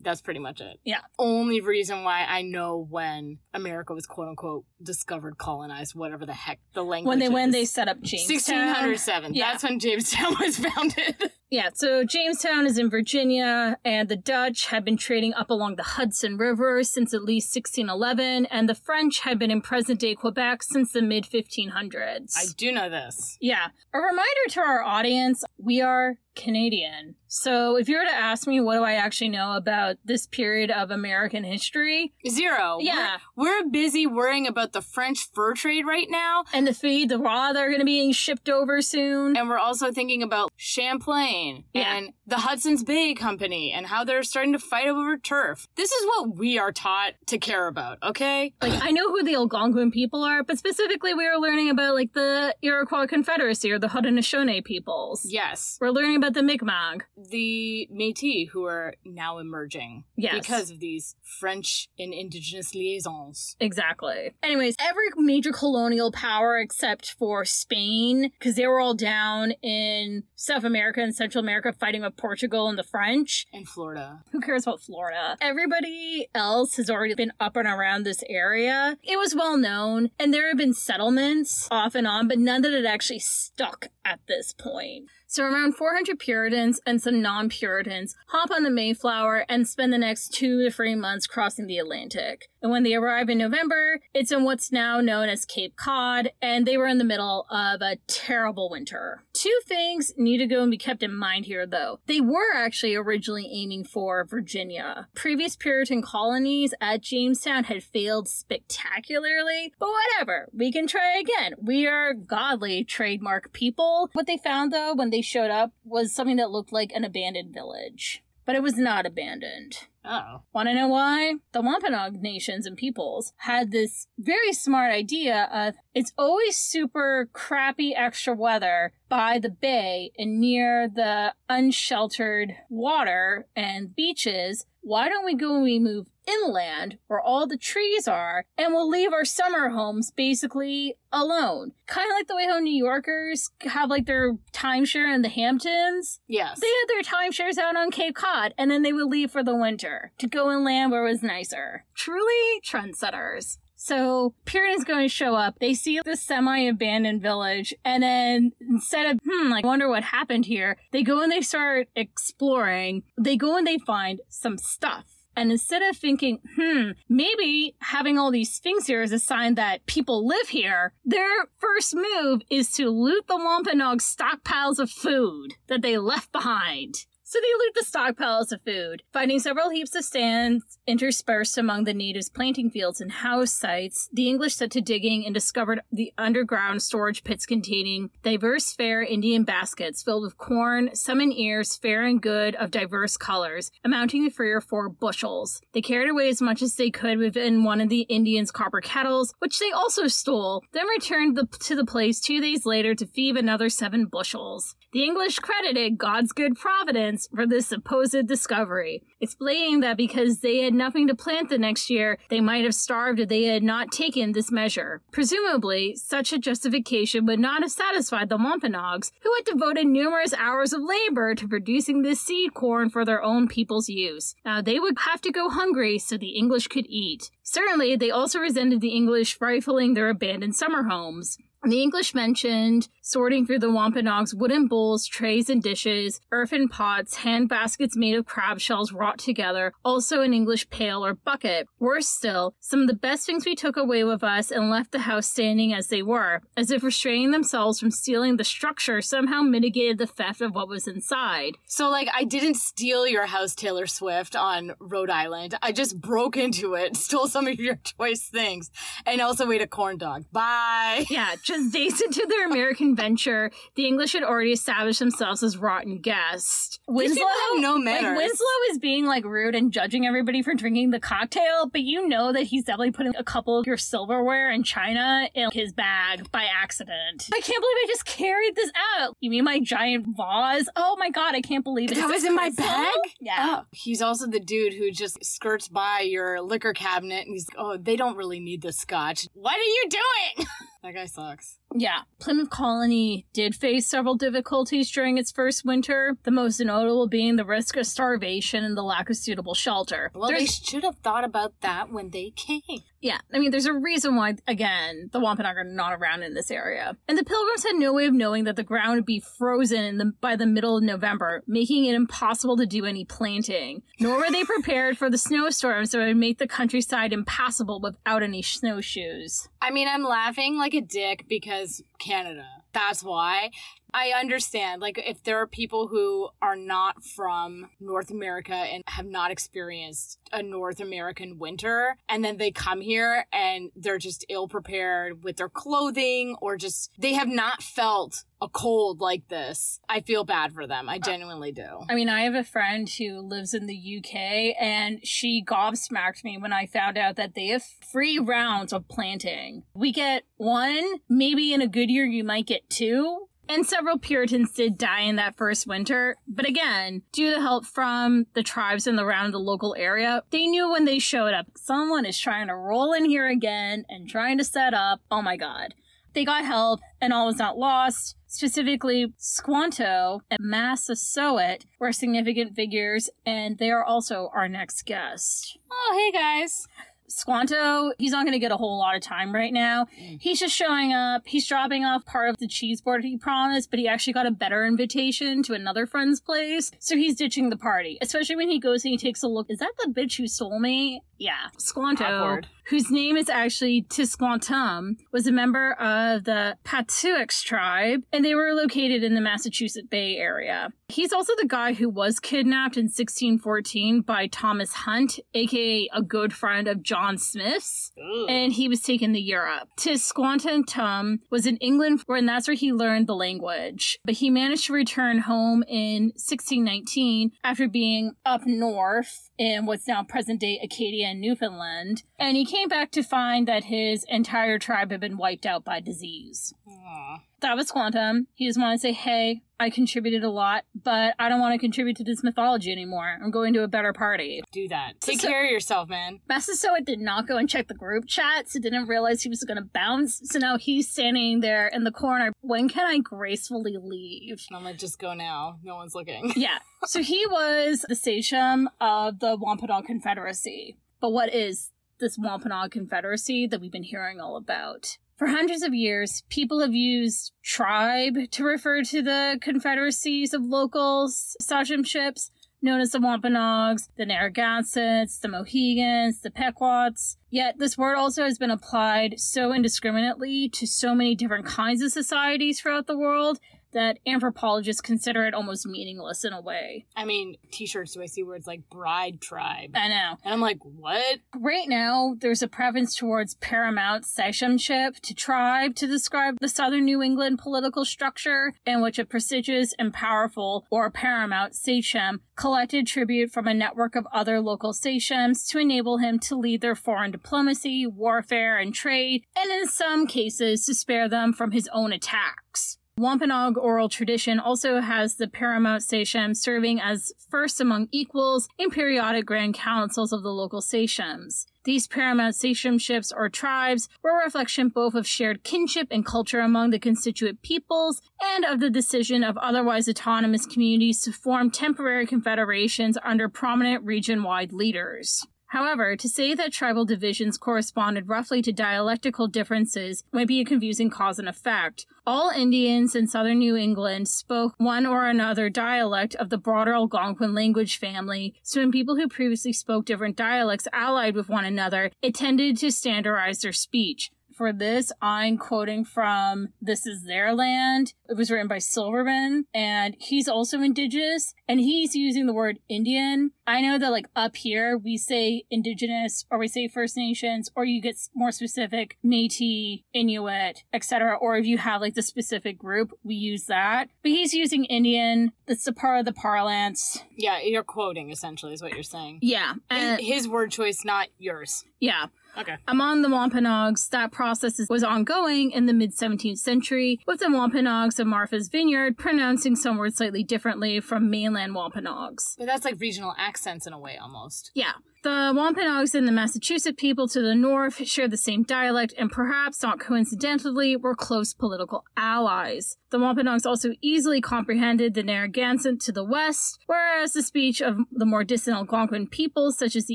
[0.02, 0.78] That's pretty much it.
[0.84, 1.00] Yeah.
[1.18, 6.60] Only reason why I know when America was quote unquote discovered, colonized, whatever the heck
[6.74, 8.66] the language When they when they set up Jamestown.
[8.66, 9.34] 1607.
[9.34, 9.52] Yeah.
[9.52, 11.32] That's when Jamestown was founded.
[11.52, 15.82] Yeah, so Jamestown is in Virginia, and the Dutch had been trading up along the
[15.82, 20.62] Hudson River since at least 1611, and the French had been in present day Quebec
[20.62, 22.32] since the mid 1500s.
[22.38, 23.36] I do know this.
[23.38, 23.66] Yeah.
[23.92, 27.16] A reminder to our audience we are Canadian.
[27.26, 30.70] So if you were to ask me what do I actually know about this period
[30.70, 32.78] of American history Zero.
[32.80, 33.18] Yeah.
[33.36, 36.44] We're, we're busy worrying about the French fur trade right now.
[36.54, 39.36] and the filles du roi that are going to be being shipped over soon.
[39.36, 41.41] And we're also thinking about Champlain
[41.72, 41.96] Yeah.
[41.96, 45.66] and the Hudson's Bay Company and how they're starting to fight over turf.
[45.76, 48.52] This is what we are taught to care about, okay?
[48.62, 52.12] Like I know who the Algonquin people are, but specifically we were learning about like
[52.12, 55.24] the Iroquois Confederacy or the Haudenosaunee peoples.
[55.24, 55.78] Yes.
[55.80, 57.02] We're learning about the Mi'kmaq.
[57.16, 60.34] The Métis who are now emerging Yes.
[60.34, 63.56] because of these French and indigenous liaisons.
[63.60, 64.32] Exactly.
[64.42, 70.64] Anyways, every major colonial power except for Spain, because they were all down in South
[70.64, 73.46] America and Central America fighting with Portugal and the French.
[73.52, 74.22] And Florida.
[74.32, 75.36] Who cares about Florida?
[75.40, 78.98] Everybody else has already been up and around this area.
[79.02, 82.72] It was well known, and there have been settlements off and on, but none that
[82.72, 85.06] had actually stuck at this point.
[85.26, 90.34] So around 400 Puritans and some non-Puritans hop on the Mayflower and spend the next
[90.34, 92.50] two to three months crossing the Atlantic.
[92.62, 96.64] And when they arrive in November, it's in what's now known as Cape Cod, and
[96.64, 99.24] they were in the middle of a terrible winter.
[99.32, 101.98] Two things need to go and be kept in mind here, though.
[102.06, 105.08] They were actually originally aiming for Virginia.
[105.14, 111.54] Previous Puritan colonies at Jamestown had failed spectacularly, but whatever, we can try again.
[111.60, 114.08] We are godly trademark people.
[114.12, 117.52] What they found, though, when they showed up was something that looked like an abandoned
[117.52, 118.22] village.
[118.44, 119.86] But it was not abandoned.
[120.04, 120.42] Oh.
[120.52, 121.34] Want to know why?
[121.52, 127.94] The Wampanoag nations and peoples had this very smart idea of it's always super crappy
[127.94, 134.66] extra weather by the bay and near the unsheltered water and beaches.
[134.82, 138.88] Why don't we go and we move inland where all the trees are and we'll
[138.88, 141.72] leave our summer homes basically alone?
[141.86, 146.18] Kind of like the way how New Yorkers have like their timeshare in the Hamptons.
[146.26, 146.58] Yes.
[146.60, 149.56] They had their timeshares out on Cape Cod and then they would leave for the
[149.56, 151.84] winter to go inland where it was nicer.
[151.94, 153.58] Truly trendsetters.
[153.84, 155.58] So Piran is going to show up.
[155.58, 160.76] They see the semi-abandoned village, and then instead of hmm, like wonder what happened here,
[160.92, 163.02] they go and they start exploring.
[163.18, 165.06] They go and they find some stuff.
[165.34, 169.84] And instead of thinking, hmm, maybe having all these things here is a sign that
[169.86, 175.82] people live here, their first move is to loot the Wampanoag stockpiles of food that
[175.82, 177.06] they left behind.
[177.32, 181.94] So they loot the stockpiles of food, finding several heaps of stands interspersed among the
[181.94, 184.10] natives' planting fields and house sites.
[184.12, 189.44] The English set to digging and discovered the underground storage pits containing diverse fair Indian
[189.44, 194.30] baskets filled with corn, some in ears, fair and good, of diverse colors, amounting to
[194.30, 195.62] three or four bushels.
[195.72, 199.32] They carried away as much as they could within one of the Indians' copper kettles,
[199.38, 203.38] which they also stole, then returned the, to the place two days later to feed
[203.38, 204.76] another seven bushels.
[204.92, 210.74] The English credited God's good providence for this supposed discovery, explaining that because they had
[210.74, 214.32] nothing to plant the next year, they might have starved if they had not taken
[214.32, 215.00] this measure.
[215.10, 220.74] Presumably, such a justification would not have satisfied the Wampanoags, who had devoted numerous hours
[220.74, 224.34] of labor to producing this seed corn for their own people's use.
[224.44, 227.30] Now, they would have to go hungry so the English could eat.
[227.42, 231.38] Certainly, they also resented the English rifling their abandoned summer homes.
[231.64, 237.48] The English mentioned sorting through the Wampanoags' wooden bowls, trays, and dishes, earthen pots, hand
[237.48, 241.68] baskets made of crab shells wrought together, also an English pail or bucket.
[241.78, 245.00] Worse still, some of the best things we took away with us and left the
[245.00, 249.98] house standing as they were, as if restraining themselves from stealing the structure somehow mitigated
[249.98, 251.52] the theft of what was inside.
[251.66, 255.56] So, like, I didn't steal your house, Taylor Swift, on Rhode Island.
[255.62, 258.70] I just broke into it, stole some of your choice things,
[259.06, 260.24] and also ate a corn dog.
[260.32, 261.04] Bye.
[261.08, 265.98] Yeah, just days into their American venture, the English had already established themselves as rotten
[266.00, 266.78] guests.
[266.88, 268.16] Have no like.
[268.16, 272.32] Winslow is being like rude and judging everybody for drinking the cocktail, but you know
[272.32, 276.44] that he's definitely putting a couple of your silverware and china in his bag by
[276.44, 277.28] accident.
[277.32, 279.16] I can't believe I just carried this out.
[279.20, 280.68] You mean my giant vase?
[280.76, 281.96] Oh my god, I can't believe it.
[281.96, 282.94] That was in my bag?
[283.20, 283.36] Yeah.
[283.38, 287.56] Oh, he's also the dude who just skirts by your liquor cabinet and he's, like,
[287.58, 289.28] oh, they don't really need the scotch.
[289.34, 290.46] What are you doing?
[290.82, 291.58] that guy sucks.
[291.74, 292.02] Yeah.
[292.18, 297.44] Plymouth Colony did face several difficulties during its first winter, the most notable being the
[297.44, 300.10] risk of starvation and the lack of suitable shelter.
[300.14, 302.82] Well, they should have thought about that when they came.
[303.02, 306.52] Yeah, I mean, there's a reason why, again, the Wampanoag are not around in this
[306.52, 306.96] area.
[307.08, 310.12] And the Pilgrims had no way of knowing that the ground would be frozen the,
[310.20, 313.82] by the middle of November, making it impossible to do any planting.
[313.98, 318.40] Nor were they prepared for the snowstorms that would make the countryside impassable without any
[318.40, 319.48] snowshoes.
[319.60, 322.46] I mean, I'm laughing like a dick because Canada.
[322.72, 323.50] That's why.
[323.94, 329.06] I understand, like, if there are people who are not from North America and have
[329.06, 334.48] not experienced a North American winter, and then they come here and they're just ill
[334.48, 339.78] prepared with their clothing or just they have not felt a cold like this.
[339.88, 340.88] I feel bad for them.
[340.88, 341.84] I uh, genuinely do.
[341.88, 346.38] I mean, I have a friend who lives in the UK, and she gobsmacked me
[346.38, 349.62] when I found out that they have free rounds of planting.
[349.74, 353.28] We get one, maybe in a good year, you might get two.
[353.48, 356.16] And several Puritans did die in that first winter.
[356.26, 360.70] But again, due to help from the tribes the around the local area, they knew
[360.70, 364.44] when they showed up, someone is trying to roll in here again and trying to
[364.44, 365.00] set up.
[365.10, 365.74] Oh my god.
[366.14, 368.16] They got help, and all was not lost.
[368.26, 375.58] Specifically, Squanto and Massasoit were significant figures, and they are also our next guest.
[375.70, 376.66] Oh, hey guys.
[377.14, 379.86] Squanto, he's not going to get a whole lot of time right now.
[380.00, 380.18] Mm.
[380.20, 381.22] He's just showing up.
[381.26, 384.30] He's dropping off part of the cheese board he promised, but he actually got a
[384.30, 386.70] better invitation to another friend's place.
[386.78, 389.48] So he's ditching the party, especially when he goes and he takes a look.
[389.50, 391.02] Is that the bitch who stole me?
[391.22, 391.50] Yeah.
[391.58, 392.48] Squanto, Awkward.
[392.66, 398.52] whose name is actually Tisquantum, was a member of the Patuxet tribe, and they were
[398.54, 400.70] located in the Massachusetts Bay Area.
[400.88, 406.32] He's also the guy who was kidnapped in 1614 by Thomas Hunt, aka a good
[406.32, 408.26] friend of John Smith's, Ugh.
[408.28, 409.68] and he was taken to Europe.
[409.78, 413.98] Tisquantum was in England, and that's where he learned the language.
[414.04, 420.04] But he managed to return home in 1619 after being up north in what's now
[420.04, 422.04] present day Acadia and Newfoundland.
[422.16, 425.80] And he came back to find that his entire tribe had been wiped out by
[425.80, 426.54] disease.
[426.92, 427.20] Aw.
[427.40, 428.28] That was Quantum.
[428.34, 431.58] He just wanted to say, hey, I contributed a lot, but I don't want to
[431.58, 433.18] contribute to this mythology anymore.
[433.22, 434.42] I'm going to a better party.
[434.52, 435.00] Do that.
[435.00, 436.20] Take So- care of yourself, man.
[436.28, 439.56] Massasoit did not go and check the group chat, so didn't realize he was going
[439.56, 440.20] to bounce.
[440.24, 442.32] So now he's standing there in the corner.
[442.42, 444.46] When can I gracefully leave?
[444.52, 445.58] I'm gonna just go now.
[445.64, 446.32] No one's looking.
[446.42, 446.58] Yeah.
[446.84, 450.76] So he was the sachem of the Wampanoag Confederacy.
[451.00, 454.98] But what is this Wampanoag Confederacy that we've been hearing all about?
[455.22, 461.08] For hundreds of years, people have used tribe to refer to the confederacies of local
[461.08, 462.30] sachemships
[462.60, 467.18] known as the Wampanoags, the Narragansetts, the Mohegans, the Pequots.
[467.30, 471.92] Yet this word also has been applied so indiscriminately to so many different kinds of
[471.92, 473.38] societies throughout the world
[473.72, 476.86] that anthropologists consider it almost meaningless in a way.
[476.96, 477.94] I mean, t-shirts.
[477.94, 479.70] Do I see words like bride tribe?
[479.74, 480.16] I know.
[480.24, 481.18] And I'm like, what?
[481.36, 487.02] Right now, there's a preference towards paramount sachemship to tribe to describe the southern New
[487.02, 493.46] England political structure, in which a prestigious and powerful or paramount sachem collected tribute from
[493.46, 498.58] a network of other local sachems to enable him to lead their foreign diplomacy, warfare,
[498.58, 502.78] and trade, and in some cases to spare them from his own attacks.
[502.98, 509.24] Wampanoag oral tradition also has the paramount sachem serving as first among equals in periodic
[509.24, 511.46] grand councils of the local sachems.
[511.64, 516.68] These paramount sachemships or tribes were a reflection both of shared kinship and culture among
[516.68, 522.98] the constituent peoples and of the decision of otherwise autonomous communities to form temporary confederations
[523.02, 525.26] under prominent region wide leaders.
[525.52, 530.88] However, to say that tribal divisions corresponded roughly to dialectical differences might be a confusing
[530.88, 531.84] cause and effect.
[532.06, 537.34] All Indians in southern New England spoke one or another dialect of the broader Algonquin
[537.34, 542.14] language family, so when people who previously spoke different dialects allied with one another, it
[542.14, 544.10] tended to standardize their speech.
[544.34, 547.92] For this, I'm quoting from This Is Their Land.
[548.08, 553.32] It was written by Silverman, and he's also indigenous, and he's using the word Indian.
[553.46, 557.64] I know that, like, up here, we say indigenous, or we say First Nations, or
[557.64, 561.16] you get more specific Metis, Inuit, etc.
[561.16, 563.88] Or if you have, like, the specific group, we use that.
[564.02, 565.32] But he's using Indian.
[565.46, 567.02] That's the part of the parlance.
[567.16, 569.18] Yeah, you're quoting essentially is what you're saying.
[569.22, 569.54] Yeah.
[569.70, 571.64] And, His, his word choice, not yours.
[571.80, 572.06] yeah.
[572.38, 572.56] Okay.
[572.66, 577.98] Among the Wampanoags, that process was ongoing in the mid 17th century, with the Wampanoags
[578.00, 582.34] of Martha's Vineyard pronouncing some words slightly differently from mainland Wampanoags.
[582.38, 584.50] But that's like regional accents in a way almost.
[584.54, 584.72] Yeah.
[585.02, 589.62] The Wampanoags and the Massachusetts people to the north share the same dialect and perhaps
[589.62, 592.76] not coincidentally were close political allies.
[592.92, 598.04] The Wampanoags also easily comprehended the Narragansett to the west, whereas the speech of the
[598.04, 599.94] more distant Algonquin peoples such as the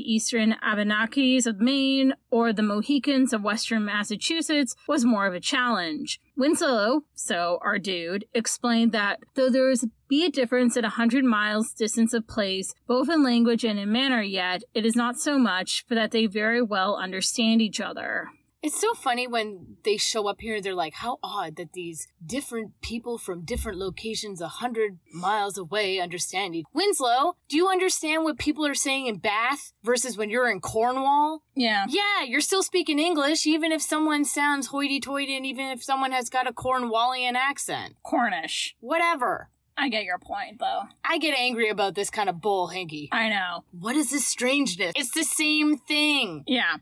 [0.00, 6.20] eastern Abenakis of Maine or the Mohicans of western Massachusetts was more of a challenge.
[6.36, 11.24] Winslow, so our dude, explained that though there is be a difference at a hundred
[11.24, 15.38] miles distance of place, both in language and in manner yet, it is not so
[15.38, 18.28] much, but that they very well understand each other.
[18.60, 22.80] It's so funny when they show up here, they're like, how odd that these different
[22.80, 28.38] people from different locations a hundred miles away understand each Winslow, do you understand what
[28.38, 31.42] people are saying in Bath versus when you're in Cornwall?
[31.54, 31.86] Yeah.
[31.88, 36.12] Yeah, you're still speaking English, even if someone sounds hoity toity and even if someone
[36.12, 37.94] has got a Cornwallian accent.
[38.02, 38.74] Cornish.
[38.80, 39.50] Whatever.
[39.80, 40.82] I get your point, though.
[41.04, 43.08] I get angry about this kind of bull hanky.
[43.12, 43.64] I know.
[43.70, 44.92] What is this strangeness?
[44.96, 46.42] It's the same thing.
[46.48, 46.78] Yeah.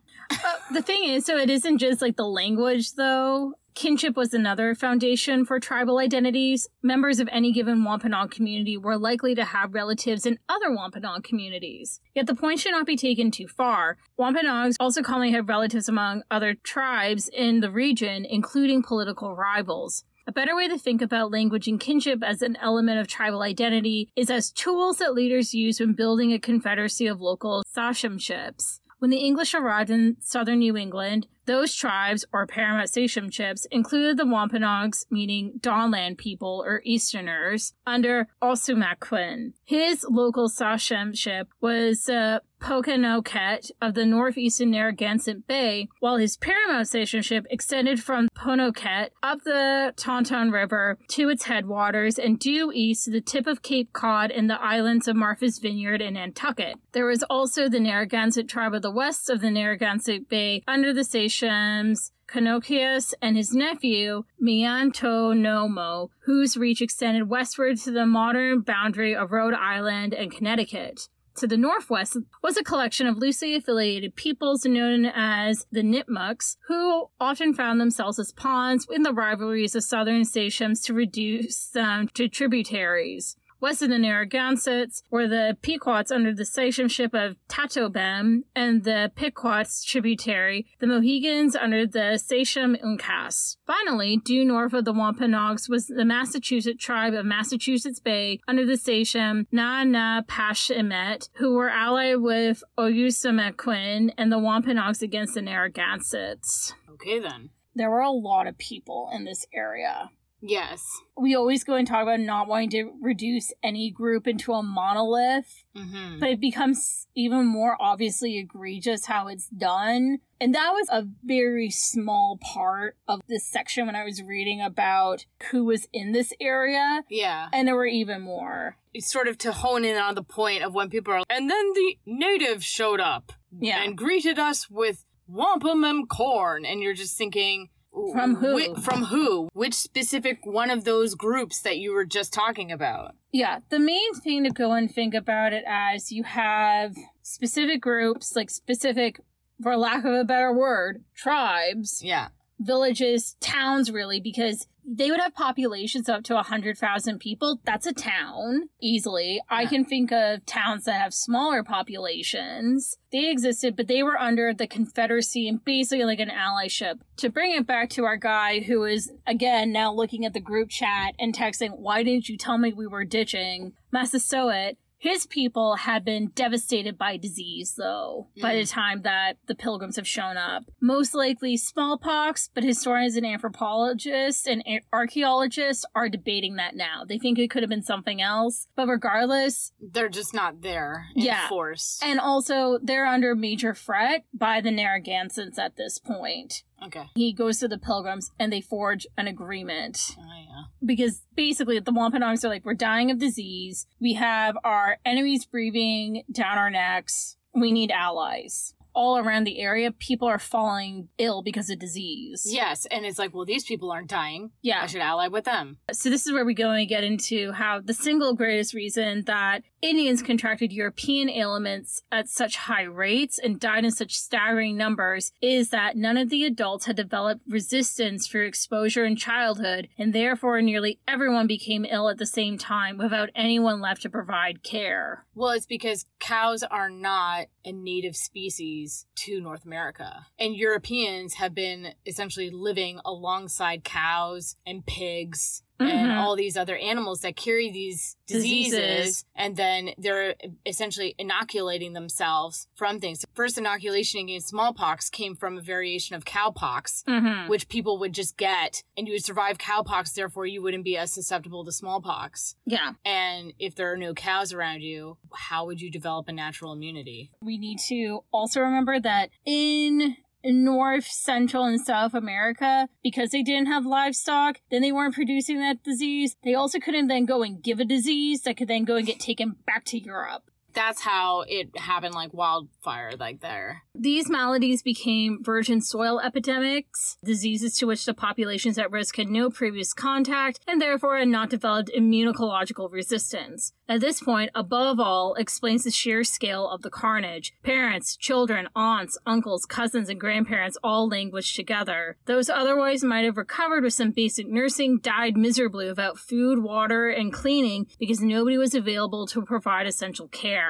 [0.72, 3.52] The thing is, so it isn't just like the language, though.
[3.74, 6.70] Kinship was another foundation for tribal identities.
[6.82, 12.00] Members of any given Wampanoag community were likely to have relatives in other Wampanoag communities.
[12.14, 13.98] Yet the point should not be taken too far.
[14.16, 20.04] Wampanoags also commonly have relatives among other tribes in the region, including political rivals.
[20.28, 24.08] A better way to think about language and kinship as an element of tribal identity
[24.16, 28.80] is as tools that leaders use when building a confederacy of local sachemships.
[28.98, 34.26] When the English arrived in southern New England, those tribes, or paramount sachemships, included the
[34.26, 39.52] Wampanoags, meaning Dawnland people or Easterners, under Ousamequin.
[39.64, 47.44] His local sachemship was uh, Pokanoket of the northeastern Narragansett Bay, while his paramount sachemship
[47.50, 53.20] extended from Ponoket up the Taunton River to its headwaters and due east to the
[53.20, 56.76] tip of Cape Cod and the islands of Martha's Vineyard and Nantucket.
[56.92, 61.04] There was also the Narragansett tribe of the west of the Narragansett Bay under the
[61.04, 69.30] sachems Canonicus and his nephew, Miantonomo, whose reach extended westward to the modern boundary of
[69.30, 71.08] Rhode Island and Connecticut.
[71.38, 77.10] To the northwest was a collection of loosely affiliated peoples known as the Nipmucks, who
[77.20, 82.28] often found themselves as pawns in the rivalries of southern sachems to reduce them to
[82.28, 83.36] tributaries.
[83.60, 89.82] West of the Narragansetts were the Pequots under the sachemship of Tatobem and the Pequots
[89.82, 93.56] tributary, the Mohegans under the sachem Uncas.
[93.66, 98.76] Finally, due north of the Wampanoags was the Massachusetts tribe of Massachusetts Bay under the
[98.76, 106.74] sachem Nanepashemet, who were allied with Ousamequin and the Wampanoags against the Narragansetts.
[106.90, 107.50] Okay, then.
[107.74, 110.10] There were a lot of people in this area.
[110.42, 110.86] Yes.
[111.16, 115.64] we always go and talk about not wanting to reduce any group into a monolith,
[115.76, 116.20] Mm-hmm.
[116.20, 120.18] but it becomes even more obviously egregious how it's done.
[120.40, 125.26] And that was a very small part of this section when I was reading about
[125.50, 127.48] who was in this area, Yeah.
[127.52, 128.76] and there were even more.
[128.94, 131.22] It's sort of to hone in on the point of when people are.
[131.28, 133.82] And then the natives showed up Yeah.
[133.82, 136.64] and greeted us with wampum and corn.
[136.64, 137.68] And you're just thinking.
[138.12, 138.54] From who?
[138.54, 139.48] whi- from who?
[139.52, 143.14] Which specific one of those groups that you were just talking about?
[143.32, 148.36] Yeah, the main thing to go and think about it as you have specific groups,
[148.36, 149.20] like specific,
[149.62, 152.28] for lack of a better word, tribes, Yeah.
[152.58, 157.60] villages, towns, really, because they would have populations up to 100,000 people.
[157.64, 159.40] That's a town, easily.
[159.50, 162.96] I can think of towns that have smaller populations.
[163.10, 167.00] They existed, but they were under the Confederacy and basically like an allyship.
[167.18, 170.68] To bring it back to our guy who is, again, now looking at the group
[170.70, 174.76] chat and texting, Why didn't you tell me we were ditching Massasoit?
[175.06, 178.70] His people had been devastated by disease, though, by the mm.
[178.72, 180.64] time that the pilgrims have shown up.
[180.80, 187.04] Most likely smallpox, but historians and anthropologists and archaeologists are debating that now.
[187.06, 191.22] They think it could have been something else, but regardless, They're just not there in
[191.22, 191.48] Yeah.
[191.48, 192.00] force.
[192.02, 196.64] and also they're under major threat by the Narragansetts at this point.
[196.84, 197.06] Okay.
[197.14, 200.62] He goes to the pilgrims and they forge an agreement Oh, yeah.
[200.84, 203.86] because basically the Wampanoags are like, we're dying of disease.
[204.00, 207.36] We have our enemies breathing down our necks.
[207.54, 208.72] We need allies.
[208.94, 212.44] All around the area, people are falling ill because of disease.
[212.46, 212.86] Yes.
[212.90, 214.52] And it's like, well, these people aren't dying.
[214.62, 214.80] Yeah.
[214.82, 215.76] I should ally with them.
[215.92, 219.64] So this is where we go and get into how the single greatest reason that
[219.86, 225.70] Indians contracted European ailments at such high rates and died in such staggering numbers is
[225.70, 230.98] that none of the adults had developed resistance through exposure in childhood, and therefore nearly
[231.06, 235.24] everyone became ill at the same time without anyone left to provide care.
[235.36, 240.26] Well, it's because cows are not a native species to North America.
[240.36, 246.16] And Europeans have been essentially living alongside cows and pigs and Mhm.
[246.18, 249.24] all these other animals that carry these diseases, Diseases.
[249.34, 253.24] and then they're essentially inoculating themselves from things.
[253.34, 257.48] First inoculation against smallpox came from a variation of cowpox, Mm-hmm.
[257.48, 261.12] which people would just get and you would survive cowpox, therefore you wouldn't be as
[261.12, 262.56] susceptible to smallpox.
[262.64, 262.94] Yeah.
[263.04, 267.30] And if there are no cows around you, how would you develop a natural immunity?
[267.42, 270.16] we need to also remember that in
[270.52, 275.82] North, Central, and South America, because they didn't have livestock, then they weren't producing that
[275.82, 276.36] disease.
[276.44, 279.20] They also couldn't then go and give a disease that could then go and get
[279.20, 280.50] taken back to Europe.
[280.76, 283.82] That's how it happened like wildfire, like there.
[283.94, 289.48] These maladies became virgin soil epidemics, diseases to which the populations at risk had no
[289.48, 293.72] previous contact and therefore had not developed immunological resistance.
[293.88, 297.54] At this point, above all, explains the sheer scale of the carnage.
[297.62, 302.18] Parents, children, aunts, uncles, cousins, and grandparents all languished together.
[302.26, 307.32] Those otherwise might have recovered with some basic nursing died miserably without food, water, and
[307.32, 310.65] cleaning because nobody was available to provide essential care.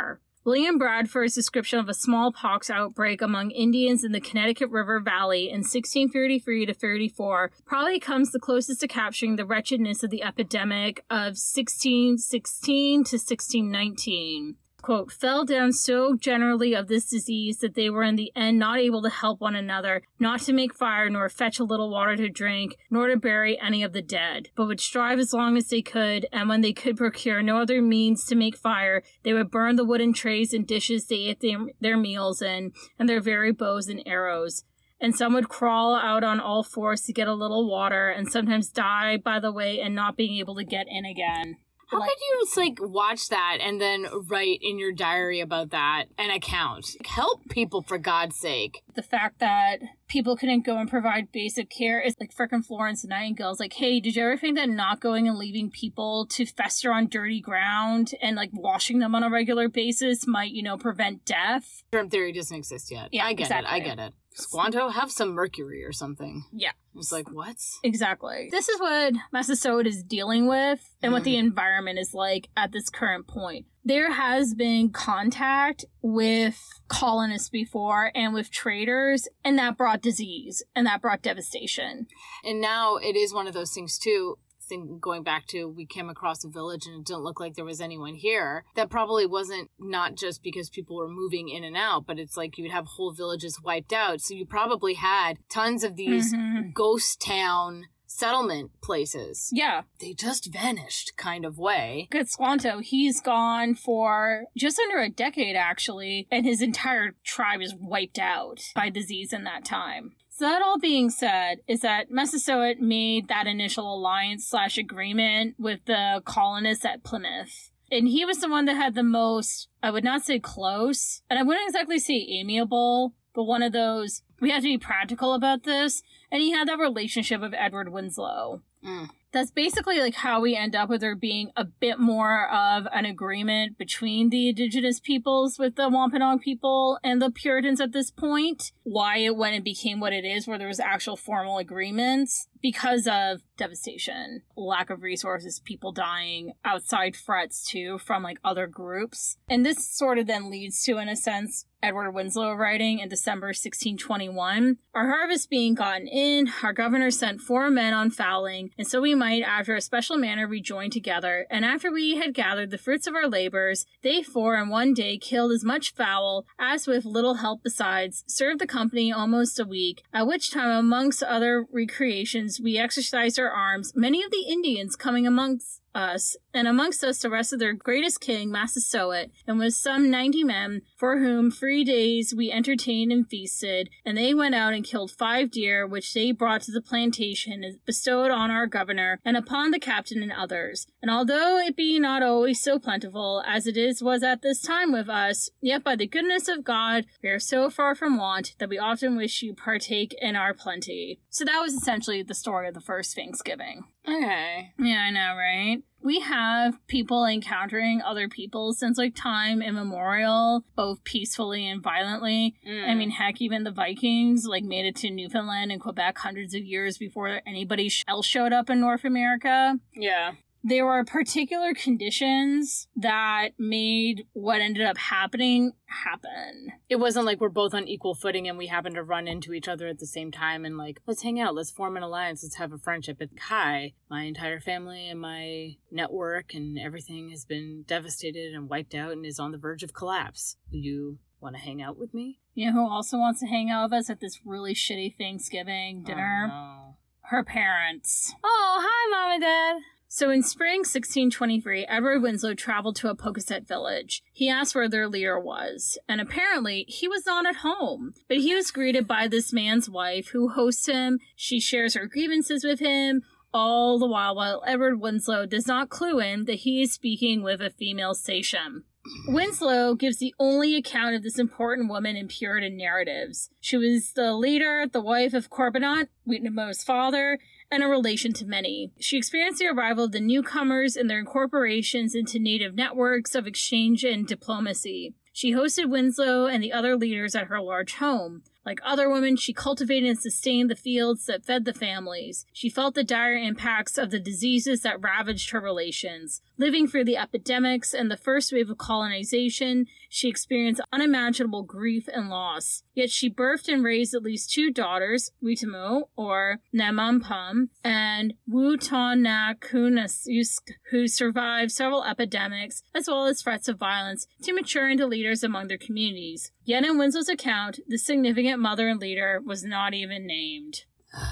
[0.46, 5.62] William Bradford's description of a smallpox outbreak among Indians in the Connecticut River Valley in
[5.62, 11.34] 1633 to 34 probably comes the closest to capturing the wretchedness of the epidemic of
[11.34, 14.54] 1616 to 1619.
[14.82, 18.78] Quote, fell down so generally of this disease that they were in the end not
[18.78, 22.28] able to help one another, not to make fire, nor fetch a little water to
[22.28, 25.82] drink, nor to bury any of the dead, but would strive as long as they
[25.82, 29.76] could, and when they could procure no other means to make fire, they would burn
[29.76, 33.88] the wooden trays and dishes they ate their, their meals in, and their very bows
[33.88, 34.64] and arrows
[35.00, 38.70] and some would crawl out on all fours to get a little water and sometimes
[38.70, 41.56] die by the way and not being able to get in again.
[41.86, 45.70] How like, could you just like watch that and then write in your diary about
[45.70, 46.86] that an account?
[47.04, 48.82] Help people for God's sake.
[48.94, 49.78] The fact that
[50.08, 54.16] people couldn't go and provide basic care is like freaking Florence Nightingale's like, hey, did
[54.16, 58.34] you ever think that not going and leaving people to fester on dirty ground and
[58.34, 61.84] like washing them on a regular basis might, you know, prevent death?
[61.92, 63.10] Germ theory doesn't exist yet.
[63.12, 63.70] Yeah, I get exactly.
[63.70, 63.82] it.
[63.82, 64.12] I get it.
[64.36, 66.44] Squanto, have some mercury or something.
[66.52, 66.72] Yeah.
[66.94, 67.56] It's like, what?
[67.82, 68.48] Exactly.
[68.50, 71.14] This is what Massasoit is dealing with and mm.
[71.14, 71.40] what the mm.
[71.40, 73.66] environment is like at this current point.
[73.84, 80.86] There has been contact with colonists before and with traders, and that brought disease and
[80.86, 82.06] that brought devastation.
[82.44, 86.08] And now it is one of those things, too think going back to we came
[86.08, 89.70] across a village and it didn't look like there was anyone here that probably wasn't
[89.78, 92.86] not just because people were moving in and out but it's like you would have
[92.86, 96.70] whole villages wiped out so you probably had tons of these mm-hmm.
[96.74, 99.50] ghost town settlement places.
[99.52, 99.82] Yeah.
[100.00, 102.08] They just vanished kind of way.
[102.10, 107.74] Good Squanto, he's gone for just under a decade actually, and his entire tribe is
[107.78, 110.12] wiped out by disease in that time.
[110.38, 115.80] So that all being said, is that Massasoit made that initial alliance slash agreement with
[115.86, 117.70] the colonists at Plymouth.
[117.90, 121.38] And he was the one that had the most, I would not say close, and
[121.38, 125.62] I wouldn't exactly say amiable, but one of those, we have to be practical about
[125.62, 126.02] this.
[126.30, 128.60] And he had that relationship with Edward Winslow.
[128.84, 132.86] Mm that's basically like how we end up with there being a bit more of
[132.92, 138.10] an agreement between the indigenous peoples with the Wampanoag people and the Puritans at this
[138.10, 138.72] point.
[138.82, 143.06] Why it went and became what it is, where there was actual formal agreements because
[143.06, 149.36] of devastation, lack of resources, people dying, outside threats too from like other groups.
[149.48, 153.48] And this sort of then leads to, in a sense, Edward Winslow writing in December
[153.48, 159.00] 1621 Our harvest being gotten in, our governor sent four men on fowling, and so
[159.00, 161.46] we might, after a special manner, rejoin together.
[161.48, 165.16] And after we had gathered the fruits of our labors, they four in one day
[165.18, 170.02] killed as much fowl as with little help besides, served the company almost a week,
[170.12, 175.26] at which time, amongst other recreations, we exercised our arms, many of the Indians coming
[175.26, 180.10] amongst us, and amongst us the rest of their greatest king, Massasoit, and with some
[180.10, 184.84] ninety men, for whom three days we entertained and feasted, and they went out and
[184.84, 189.36] killed five deer, which they brought to the plantation and bestowed on our governor, and
[189.36, 190.86] upon the captain and others.
[191.00, 194.92] And although it be not always so plentiful as it is was at this time
[194.92, 198.68] with us, yet by the goodness of God we are so far from want that
[198.68, 201.20] we often wish you partake in our plenty.
[201.30, 203.84] So that was essentially the story of the first Thanksgiving.
[204.06, 204.72] Okay.
[204.78, 205.82] Yeah, I know, right?
[206.02, 212.54] We have people encountering other people since like time immemorial, both peacefully and violently.
[212.66, 212.88] Mm.
[212.88, 216.62] I mean, heck, even the Vikings like made it to Newfoundland and Quebec hundreds of
[216.62, 219.78] years before anybody else showed up in North America.
[219.94, 220.34] Yeah
[220.68, 226.72] there were particular conditions that made what ended up happening happen.
[226.88, 229.68] It wasn't like we're both on equal footing and we happen to run into each
[229.68, 232.56] other at the same time and like, let's hang out, let's form an alliance, let's
[232.56, 233.18] have a friendship.
[233.20, 238.96] It's Kai, my entire family and my network and everything has been devastated and wiped
[238.96, 240.56] out and is on the verge of collapse.
[240.72, 242.40] Will you want to hang out with me?
[242.54, 246.02] You know who also wants to hang out with us at this really shitty Thanksgiving
[246.02, 246.50] dinner?
[246.52, 246.96] Oh, no.
[247.20, 248.34] Her parents.
[248.42, 249.76] Oh, hi, mom and dad.
[250.08, 254.22] So in spring 1623, Edward Winslow traveled to a Pocasset village.
[254.32, 258.12] He asked where their leader was, and apparently he was not at home.
[258.28, 261.18] But he was greeted by this man's wife who hosts him.
[261.34, 266.20] She shares her grievances with him, all the while while Edward Winslow does not clue
[266.20, 268.84] in that he is speaking with a female sachem.
[269.28, 273.50] Winslow gives the only account of this important woman in Puritan narratives.
[273.60, 277.38] She was the leader, the wife of Corbitant, Wheaton father,
[277.70, 278.92] and a relation to many.
[278.98, 284.04] She experienced the arrival of the newcomers and their incorporations into native networks of exchange
[284.04, 285.14] and diplomacy.
[285.32, 288.42] She hosted Winslow and the other leaders at her large home.
[288.66, 292.44] Like other women, she cultivated and sustained the fields that fed the families.
[292.52, 296.42] She felt the dire impacts of the diseases that ravaged her relations.
[296.58, 302.28] Living through the epidemics and the first wave of colonization, she experienced unimaginable grief and
[302.28, 302.82] loss.
[302.92, 311.06] Yet she birthed and raised at least two daughters, Weetamoo, or Namumpum, and Wootonekanuske, who
[311.06, 315.78] survived several epidemics as well as threats of violence to mature into leaders among their
[315.78, 316.50] communities.
[316.66, 320.84] Yet in Winslow's account, the significant mother and leader was not even named.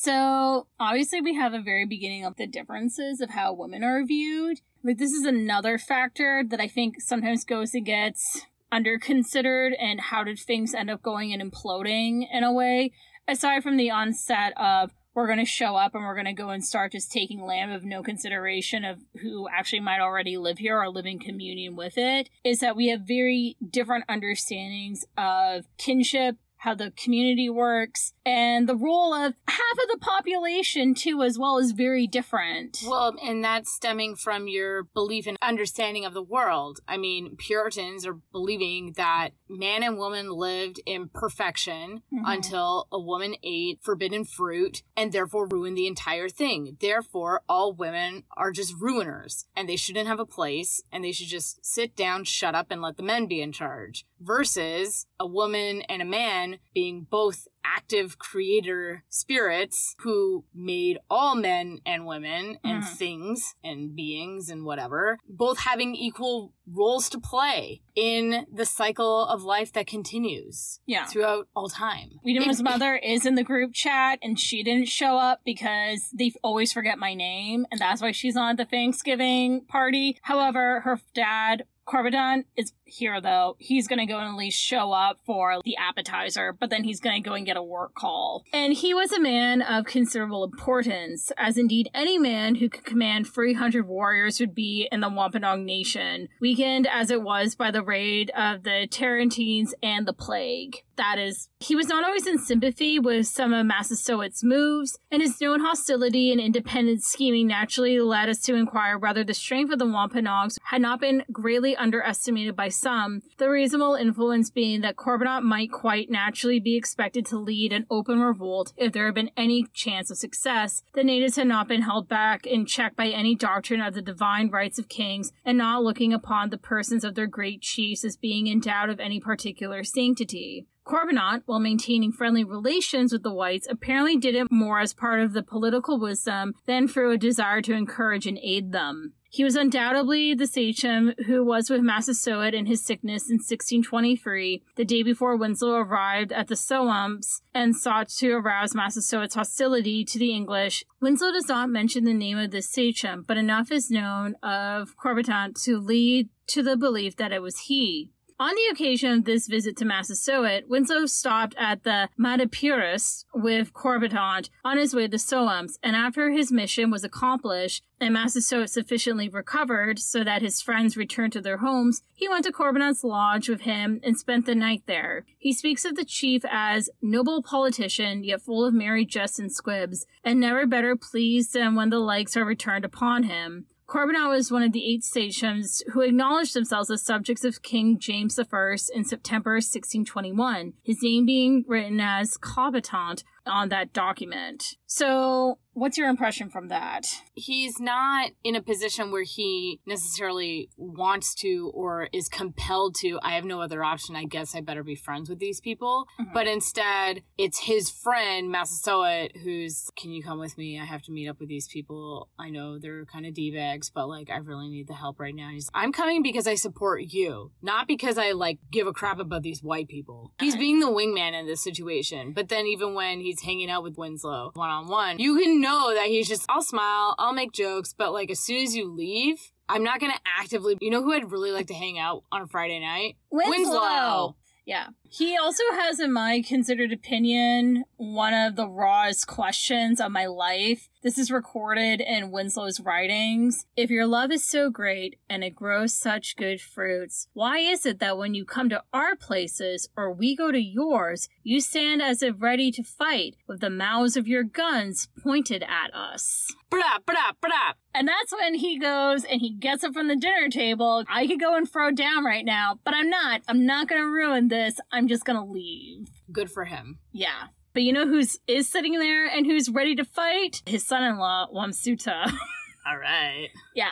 [0.00, 4.60] So, obviously, we have a very beginning of the differences of how women are viewed.
[4.84, 10.00] Like, this is another factor that I think sometimes goes and gets under considered, and
[10.00, 12.92] how did things end up going and imploding in a way,
[13.26, 16.50] aside from the onset of we're going to show up and we're going to go
[16.50, 20.78] and start just taking land of no consideration of who actually might already live here
[20.78, 26.36] or live in communion with it, is that we have very different understandings of kinship
[26.58, 31.58] how the community works, and the role of half of the population, too, as well,
[31.58, 32.82] is very different.
[32.84, 36.80] Well, and that's stemming from your belief and understanding of the world.
[36.88, 42.24] I mean, Puritans are believing that man and woman lived in perfection mm-hmm.
[42.24, 46.76] until a woman ate forbidden fruit and therefore ruined the entire thing.
[46.80, 51.28] Therefore, all women are just ruiners and they shouldn't have a place and they should
[51.28, 54.06] just sit down, shut up, and let the men be in charge.
[54.20, 57.46] Versus a woman and a man being both
[57.76, 62.88] active creator spirits who made all men and women and mm.
[62.88, 69.42] things and beings and whatever, both having equal roles to play in the cycle of
[69.42, 71.06] life that continues yeah.
[71.06, 72.10] throughout all time.
[72.26, 76.72] Weetamoo's mother is in the group chat and she didn't show up because they always
[76.72, 80.18] forget my name and that's why she's on the Thanksgiving party.
[80.22, 83.56] However, her dad Corbandant is here though.
[83.58, 87.20] He's gonna go and at least show up for the appetizer, but then he's gonna
[87.20, 88.44] go and get a work call.
[88.52, 93.26] And he was a man of considerable importance, as indeed any man who could command
[93.26, 98.30] 300 warriors would be in the Wampanoag Nation, weakened as it was by the raid
[98.30, 103.26] of the Tarantines and the plague that is, he was not always in sympathy with
[103.26, 108.54] some of Massasoit's moves, and his known hostility and independent scheming naturally led us to
[108.54, 113.50] inquire whether the strength of the Wampanoags had not been greatly underestimated by some, the
[113.50, 118.72] reasonable influence being that Corbandant might quite naturally be expected to lead an open revolt
[118.76, 120.82] if there had been any chance of success.
[120.94, 124.50] The natives had not been held back in check by any doctrine of the divine
[124.50, 128.46] rights of kings, and not looking upon the persons of their great chiefs as being
[128.46, 130.66] endowed of any particular sanctity.
[130.88, 135.34] Corbandant, while maintaining friendly relations with the whites, apparently did it more as part of
[135.34, 139.12] the political wisdom than through a desire to encourage and aid them.
[139.30, 144.84] He was undoubtedly the sachem who was with Massasoit in his sickness in 1623, the
[144.86, 150.32] day before Winslow arrived at the Sowams and sought to arouse Massasoit's hostility to the
[150.32, 150.82] English.
[151.00, 155.62] Winslow does not mention the name of this sachem, but enough is known of Corbandant
[155.64, 158.10] to lead to the belief that it was he.
[158.40, 164.48] On the occasion of this visit to Massasoit, Winslow stopped at the Matapiras with Corbandant
[164.64, 169.98] on his way to Sowams, and after his mission was accomplished and Massasoit sufficiently recovered
[169.98, 173.98] so that his friends returned to their homes, he went to Corbandant's lodge with him
[174.04, 175.26] and spent the night there.
[175.36, 180.06] He speaks of the chief as noble politician, yet full of merry jests and squibs,
[180.22, 183.66] and never better pleased than when the likes are returned upon him.
[183.88, 188.38] Corbandant was one of the eight sachems who acknowledged themselves as subjects of King James
[188.38, 194.76] I in September 1621, his name being written as Cobitant on that document.
[194.86, 197.06] So, what's your impression from that?
[197.34, 203.18] He's not in a position where he necessarily wants to or is compelled to.
[203.22, 204.16] I have no other option.
[204.16, 206.06] I guess I better be friends with these people.
[206.20, 206.32] Mm-hmm.
[206.34, 210.80] But instead, it's his friend, Massasoit, who's, can you come with me?
[210.80, 212.28] I have to meet up with these people.
[212.38, 215.34] I know they're kind of D bags, but like, I really need the help right
[215.34, 215.50] now.
[215.50, 219.42] He's, I'm coming because I support you, not because I like give a crap about
[219.42, 220.32] these white people.
[220.40, 222.32] He's being the wingman in this situation.
[222.32, 225.67] But then, even when he's hanging out with Winslow one on one, you can know
[225.94, 229.52] that he's just, I'll smile, I'll make jokes, but like as soon as you leave,
[229.68, 230.76] I'm not gonna actively.
[230.80, 233.16] You know who I'd really like to hang out on a Friday night?
[233.30, 233.50] Winslow.
[233.50, 234.36] Winslow.
[234.64, 234.88] Yeah.
[235.10, 240.88] He also has, in my considered opinion, one of the rawest questions of my life.
[241.02, 243.64] This is recorded in Winslow's writings.
[243.76, 248.00] If your love is so great and it grows such good fruits, why is it
[248.00, 252.20] that when you come to our places or we go to yours, you stand as
[252.20, 256.52] if ready to fight with the mouths of your guns pointed at us?
[256.68, 257.72] Blah, blah, blah.
[257.94, 261.04] And that's when he goes and he gets up from the dinner table.
[261.08, 263.42] I could go and throw down right now, but I'm not.
[263.48, 264.78] I'm not going to ruin this.
[264.90, 266.08] I'm just gonna leave.
[266.32, 266.98] Good for him.
[267.12, 267.48] Yeah.
[267.74, 270.62] But you know who's is sitting there and who's ready to fight?
[270.66, 272.32] His son-in-law, Wamsuta.
[272.86, 273.48] All right.
[273.74, 273.90] yeah.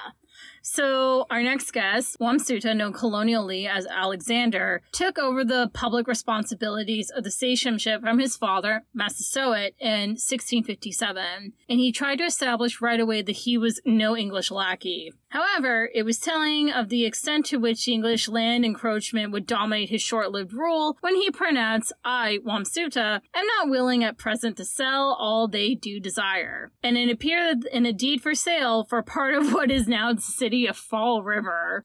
[0.62, 7.22] So our next guest, Wamsuta, known colonially as Alexander, took over the public responsibilities of
[7.22, 13.22] the sachemship from his father, Massasoit, in 1657, and he tried to establish right away
[13.22, 15.12] that he was no English lackey.
[15.30, 19.90] However, it was telling of the extent to which the English land encroachment would dominate
[19.90, 25.16] his short-lived rule when he pronounced, I, Wamsuta, am not willing at present to sell
[25.18, 26.72] all they do desire.
[26.82, 30.20] And it appeared in a deed for sale for part of what is now the
[30.20, 31.84] city of Fall River.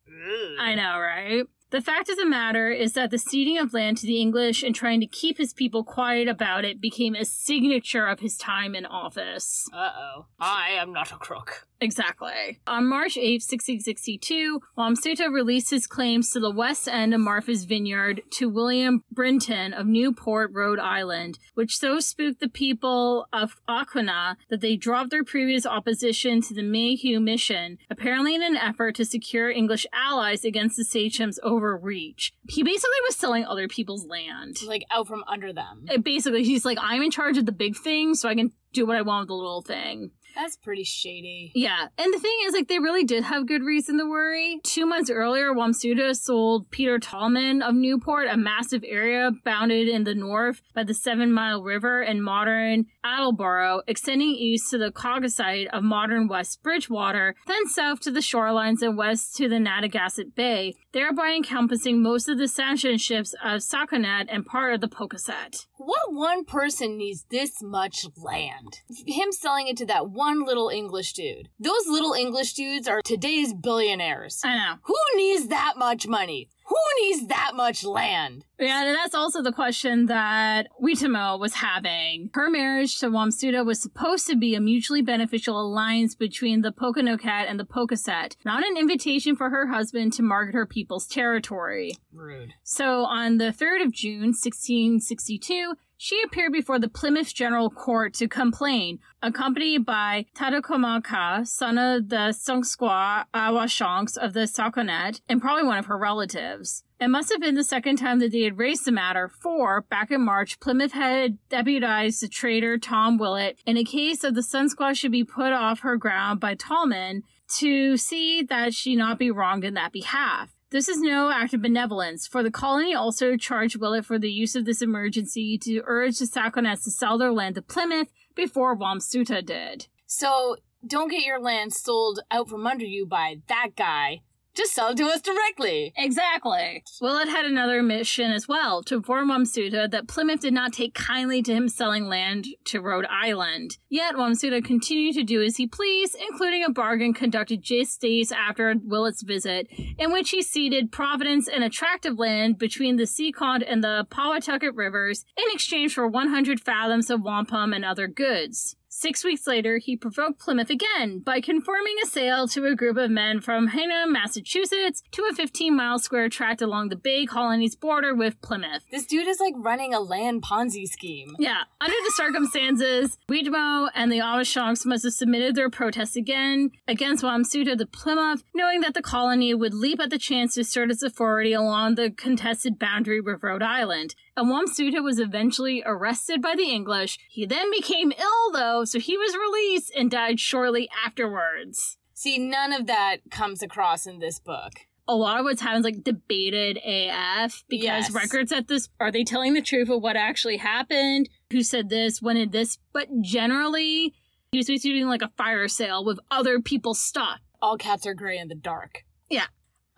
[0.59, 1.43] I know, right?
[1.71, 4.75] The fact of the matter is that the ceding of land to the English and
[4.75, 8.85] trying to keep his people quiet about it became a signature of his time in
[8.85, 9.69] office.
[9.73, 10.25] Uh oh.
[10.37, 11.67] I am not a crook.
[11.81, 12.59] Exactly.
[12.67, 18.21] On March 8, 1662, Wamsuta released his claims to the west end of Martha's Vineyard
[18.33, 24.61] to William Brenton of Newport, Rhode Island, which so spooked the people of Aquinnah that
[24.61, 29.49] they dropped their previous opposition to the Mayhew mission, apparently in an effort to secure
[29.49, 32.33] English allies against the sachems' overreach.
[32.49, 34.57] He basically was selling other people's land.
[34.65, 35.85] Like out from under them.
[35.89, 38.85] It basically, he's like, I'm in charge of the big thing, so I can do
[38.85, 40.11] what I want with the little thing.
[40.33, 41.51] That's pretty shady.
[41.55, 41.87] Yeah.
[41.97, 44.61] And the thing is, like, they really did have good reason to worry.
[44.63, 50.15] Two months earlier, Wamsuta sold Peter Tallman of Newport a massive area bounded in the
[50.15, 55.83] north by the Seven Mile River and modern Attleboro, extending east to the Coggeshite of
[55.83, 61.33] modern West Bridgewater, then south to the shorelines and west to the Narragansett Bay, thereby
[61.35, 65.65] encompassing most of the sachemships of Sakonnet and part of the Pocasset.
[65.77, 68.81] What one person needs this much land?
[69.07, 71.49] Him selling it to that one little English dude.
[71.59, 74.41] Those little English dudes are today's billionaires.
[74.43, 74.75] I know.
[74.83, 76.49] Who needs that much money?
[76.71, 78.45] Who needs that much land?
[78.57, 82.29] Yeah, and that's also the question that Weetamoo was having.
[82.33, 87.25] Her marriage to Wamsuta was supposed to be a mutually beneficial alliance between the Pokanoket
[87.25, 91.91] and the Pocasset, not an invitation for her husband to market her people's territory.
[92.13, 92.53] Rude.
[92.63, 98.27] So on the 3rd of June, 1662, she appeared before the Plymouth General Court to
[98.27, 105.77] complain, accompanied by Tadakomaka, son of the Saunkskwa Awashonks of the Sakonnet, and probably one
[105.77, 106.83] of her relatives.
[106.99, 110.09] It must have been the second time that they had raised the matter, for back
[110.09, 114.95] in March, Plymouth had deputized the trader Tom Willett in a case of the Saunkskwa
[114.95, 117.21] should be put off her ground by Tallman
[117.59, 120.49] to see that she not be wronged in that behalf.
[120.71, 124.55] This is no act of benevolence, for the colony also charged Willett for the use
[124.55, 129.45] of this emergency to urge the Sakonnets to sell their land to Plymouth before Wamsuta
[129.45, 129.87] did.
[130.05, 130.55] So
[130.87, 134.21] don't get your land sold out from under you by that guy.
[134.53, 135.93] Just sell it to us directly.
[135.95, 136.83] Exactly.
[136.99, 141.41] Willett had another mission as well to inform Wamsuta that Plymouth did not take kindly
[141.43, 143.77] to him selling land to Rhode Island.
[143.89, 148.75] Yet Wamsuta continued to do as he pleased, including a bargain conducted just days after
[148.83, 154.05] Willett's visit, in which he ceded Providence and attractive land between the Seekonk and the
[154.09, 158.75] Pawtucket rivers in exchange for 100 fathoms of wampum and other goods.
[159.01, 163.09] Six weeks later, he provoked Plymouth again by conforming a sale to a group of
[163.09, 168.13] men from Hingham, Massachusetts, to a 15 mile square tract along the Bay Colony's border
[168.13, 168.83] with Plymouth.
[168.91, 171.35] This dude is like running a land Ponzi scheme.
[171.39, 171.63] Yeah.
[171.81, 177.75] Under the circumstances, Weetamoo and the Awashonks must have submitted their protest again against Wamsuta
[177.75, 181.53] to Plymouth, knowing that the colony would leap at the chance to assert its authority
[181.53, 184.13] along the contested boundary with Rhode Island.
[184.37, 187.19] And Wamsuta was eventually arrested by the English.
[187.29, 191.97] He then became ill, though, so he was released and died shortly afterwards.
[192.13, 194.73] See, none of that comes across in this book.
[195.07, 198.11] a lot of what's happened is like debated AF because Yes.
[198.13, 201.27] records at this are they telling the truth of what actually happened?
[201.51, 202.21] Who said this?
[202.21, 202.77] When did this?
[202.93, 204.13] But generally,
[204.53, 207.39] he was basically doing like a fire sale with other people's stuff.
[207.61, 209.03] All cats are gray in the dark.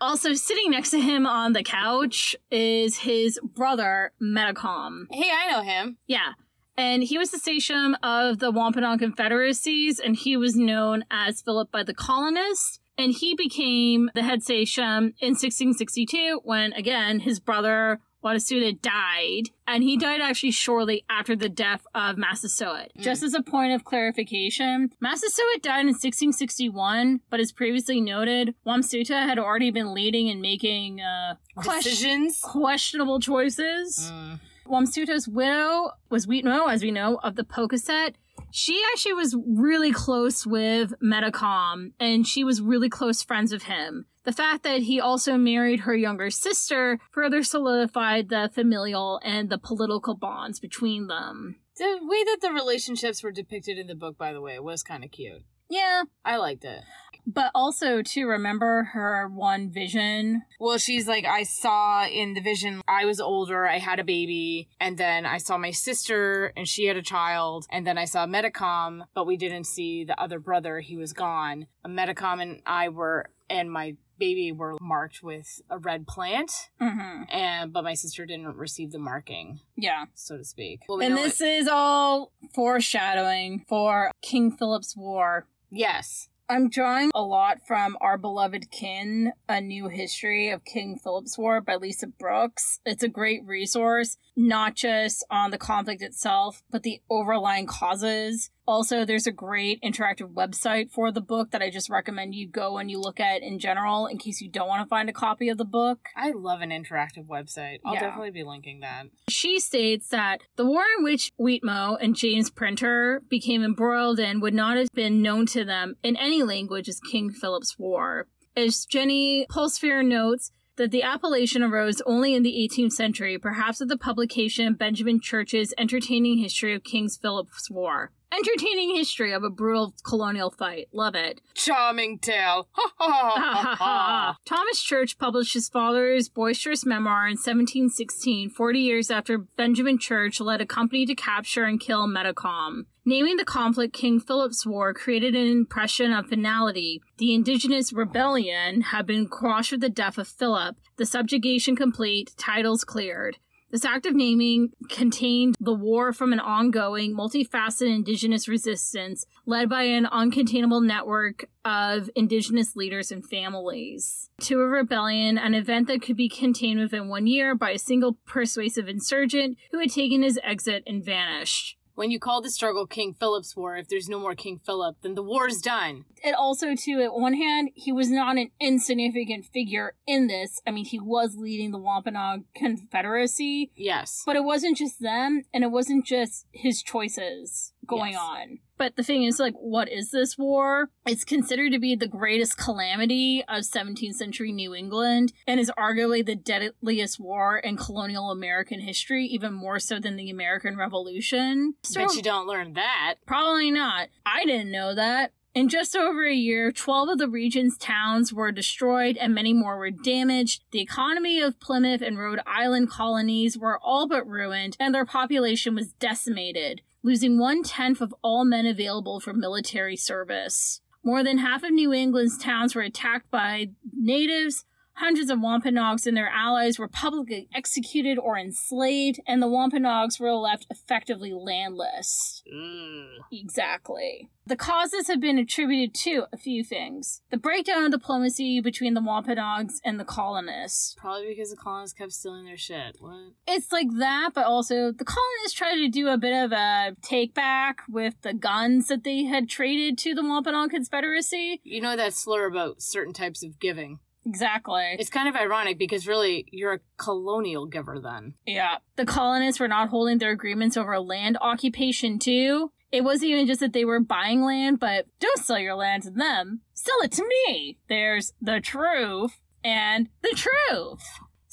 [0.04, 5.06] Also, sitting next to him on the couch is his brother, Metacom.
[5.10, 5.96] Hey, I know him.
[6.08, 6.34] Yeah.
[6.76, 11.72] And he was the sachem of the Wampanoag Confederacies, and he was known as Philip
[11.72, 12.80] by the colonists.
[12.98, 19.50] And he became the head sachem in 1662 when, again, his brother Wadasuda died.
[19.68, 22.92] And he died actually shortly after the death of Massasoit.
[22.98, 29.26] Just as a point of clarification, Massasoit died in 1661, but as previously noted, Wamsuta
[29.28, 32.40] had already been leading and making uh, Decisions.
[32.42, 34.12] questionable choices.
[34.12, 34.40] Mm.
[34.66, 38.14] Wamsuta's widow was Weetamoo, as we know, of the Pocasset.
[38.56, 44.06] She actually was really close with Metacom, and she was really close friends with him.
[44.26, 49.58] The fact that he also married her younger sister further solidified the familial and the
[49.58, 51.56] political bonds between them.
[51.78, 55.04] The way that the relationships were depicted in the book, by the way, was kind
[55.04, 55.42] of cute.
[55.68, 56.84] Yeah, I liked it.
[57.26, 60.44] But also to remember her one vision.
[60.60, 64.70] Well, she's like, I saw in the vision, I was older, I had a baby,
[64.80, 68.26] and then I saw my sister, and she had a child, and then I saw
[68.28, 71.68] Metacom, but we didn't see the other brother, he was gone.
[71.88, 76.52] Metacom and I were, and my baby were marked with a red plant,
[76.82, 77.24] Mm-hmm.
[77.32, 80.06] and but my sister didn't receive the marking, Yeah.
[80.14, 80.82] so to speak.
[80.88, 85.48] Well, we And this it- is all foreshadowing for King Philip's War.
[85.72, 86.30] yes.
[86.50, 91.62] I'm drawing a lot from Our Beloved Kin, A New History of King Philip's War
[91.62, 92.82] by Lisa Brooks.
[92.86, 98.50] It's a great resource, not just on the conflict itself, but the overlying causes.
[98.66, 102.78] Also, there's a great interactive website for the book that I just recommend you go
[102.78, 105.50] and you look at in general in case you don't want to find a copy
[105.50, 106.08] of the book.
[106.16, 107.80] I love an interactive website.
[107.86, 108.02] I'll Yeah.
[108.02, 109.08] definitely be linking that.
[109.30, 114.54] She states that the war in which Weetamoo and James Printer became embroiled in would
[114.54, 118.28] not have been known to them in any language as King Philip's War.
[118.56, 123.90] As Jenny Pulsipher notes, that the appellation arose only in the 18th century, perhaps with
[123.90, 128.12] the publication of Benjamin Church's Entertaining History of King Philip's War.
[128.36, 130.88] Entertaining history of a brutal colonial fight.
[130.92, 131.40] Love it.
[131.54, 132.68] Charming tale.
[132.78, 134.38] Ha ha ha ha ha.
[134.46, 140.62] Thomas Church published his father's boisterous memoir in 1716, 40 years after Benjamin Church led
[140.62, 142.86] a company to capture and kill Metacom.
[143.06, 147.02] Naming the conflict King Philip's War created an impression of finality.
[147.18, 152.84] The indigenous rebellion had been quashed with the death of Philip, the subjugation complete, titles
[152.84, 153.38] cleared.
[153.74, 159.82] This act of naming contained the war from an ongoing, multifaceted indigenous resistance led by
[159.82, 166.16] an uncontainable network of indigenous leaders and families to a rebellion, an event that could
[166.16, 170.84] be contained within one year by a single persuasive insurgent who had taken his exit
[170.86, 171.76] and vanished.
[171.96, 175.14] When you call the struggle King Philip's War, if there's no more King Philip, then
[175.14, 176.06] the war's done.
[176.24, 180.60] And also, too, at one hand, he was not an insignificant figure in this.
[180.66, 184.24] I mean, he was leading the Wampanoag Confederacy, Yes.
[184.26, 188.22] but it wasn't just them, and it wasn't just his choices going Yes.
[188.22, 188.60] on.
[188.78, 190.90] But the thing is, like, what is this war?
[191.06, 196.26] It's considered to be the greatest calamity of 17th century New England and is arguably
[196.26, 201.76] the deadliest war in colonial American history, even more so than the American Revolution.
[201.84, 203.16] So, Bet you don't learn that.
[203.26, 204.10] Probably not.
[204.26, 205.32] I didn't know that.
[205.56, 209.78] In just over a year, 12 of the region's towns were destroyed and many more
[209.78, 210.64] were damaged.
[210.72, 215.76] The economy of Plymouth and Rhode Island colonies were all but ruined, and their population
[215.76, 220.82] was decimated, losing one tenth of all men available for military service.
[221.04, 224.66] More than half of New England's towns were attacked by natives.
[224.96, 230.34] Hundreds of Wampanoags and their allies were publicly executed or enslaved, and the Wampanoags were
[230.34, 232.44] left effectively landless.
[232.54, 233.08] Mm.
[233.32, 234.30] Exactly.
[234.46, 237.22] The causes have been attributed to a few things.
[237.32, 240.96] The breakdown of diplomacy between the Wampanoags and the colonists.
[240.98, 242.98] Probably because the colonists kept stealing their shit.
[243.00, 243.32] What?
[243.48, 247.34] It's like that, but also the colonists tried to do a bit of a take
[247.34, 251.62] back with the guns that they had traded to the Wampanoag Confederacy.
[251.64, 254.00] You know that slur about certain types of giving.
[254.26, 254.96] Exactly.
[255.00, 258.36] It's kind of ironic because really, you're a colonial giver then.
[258.46, 258.78] Yeah.
[258.96, 262.72] The colonists were not holding their agreements over land occupation, too.
[262.92, 266.12] It wasn't even just that they were buying land, but don't sell your land to
[266.12, 266.62] them.
[266.74, 267.80] Sell it to me.
[267.90, 271.04] There's the truth and the truth.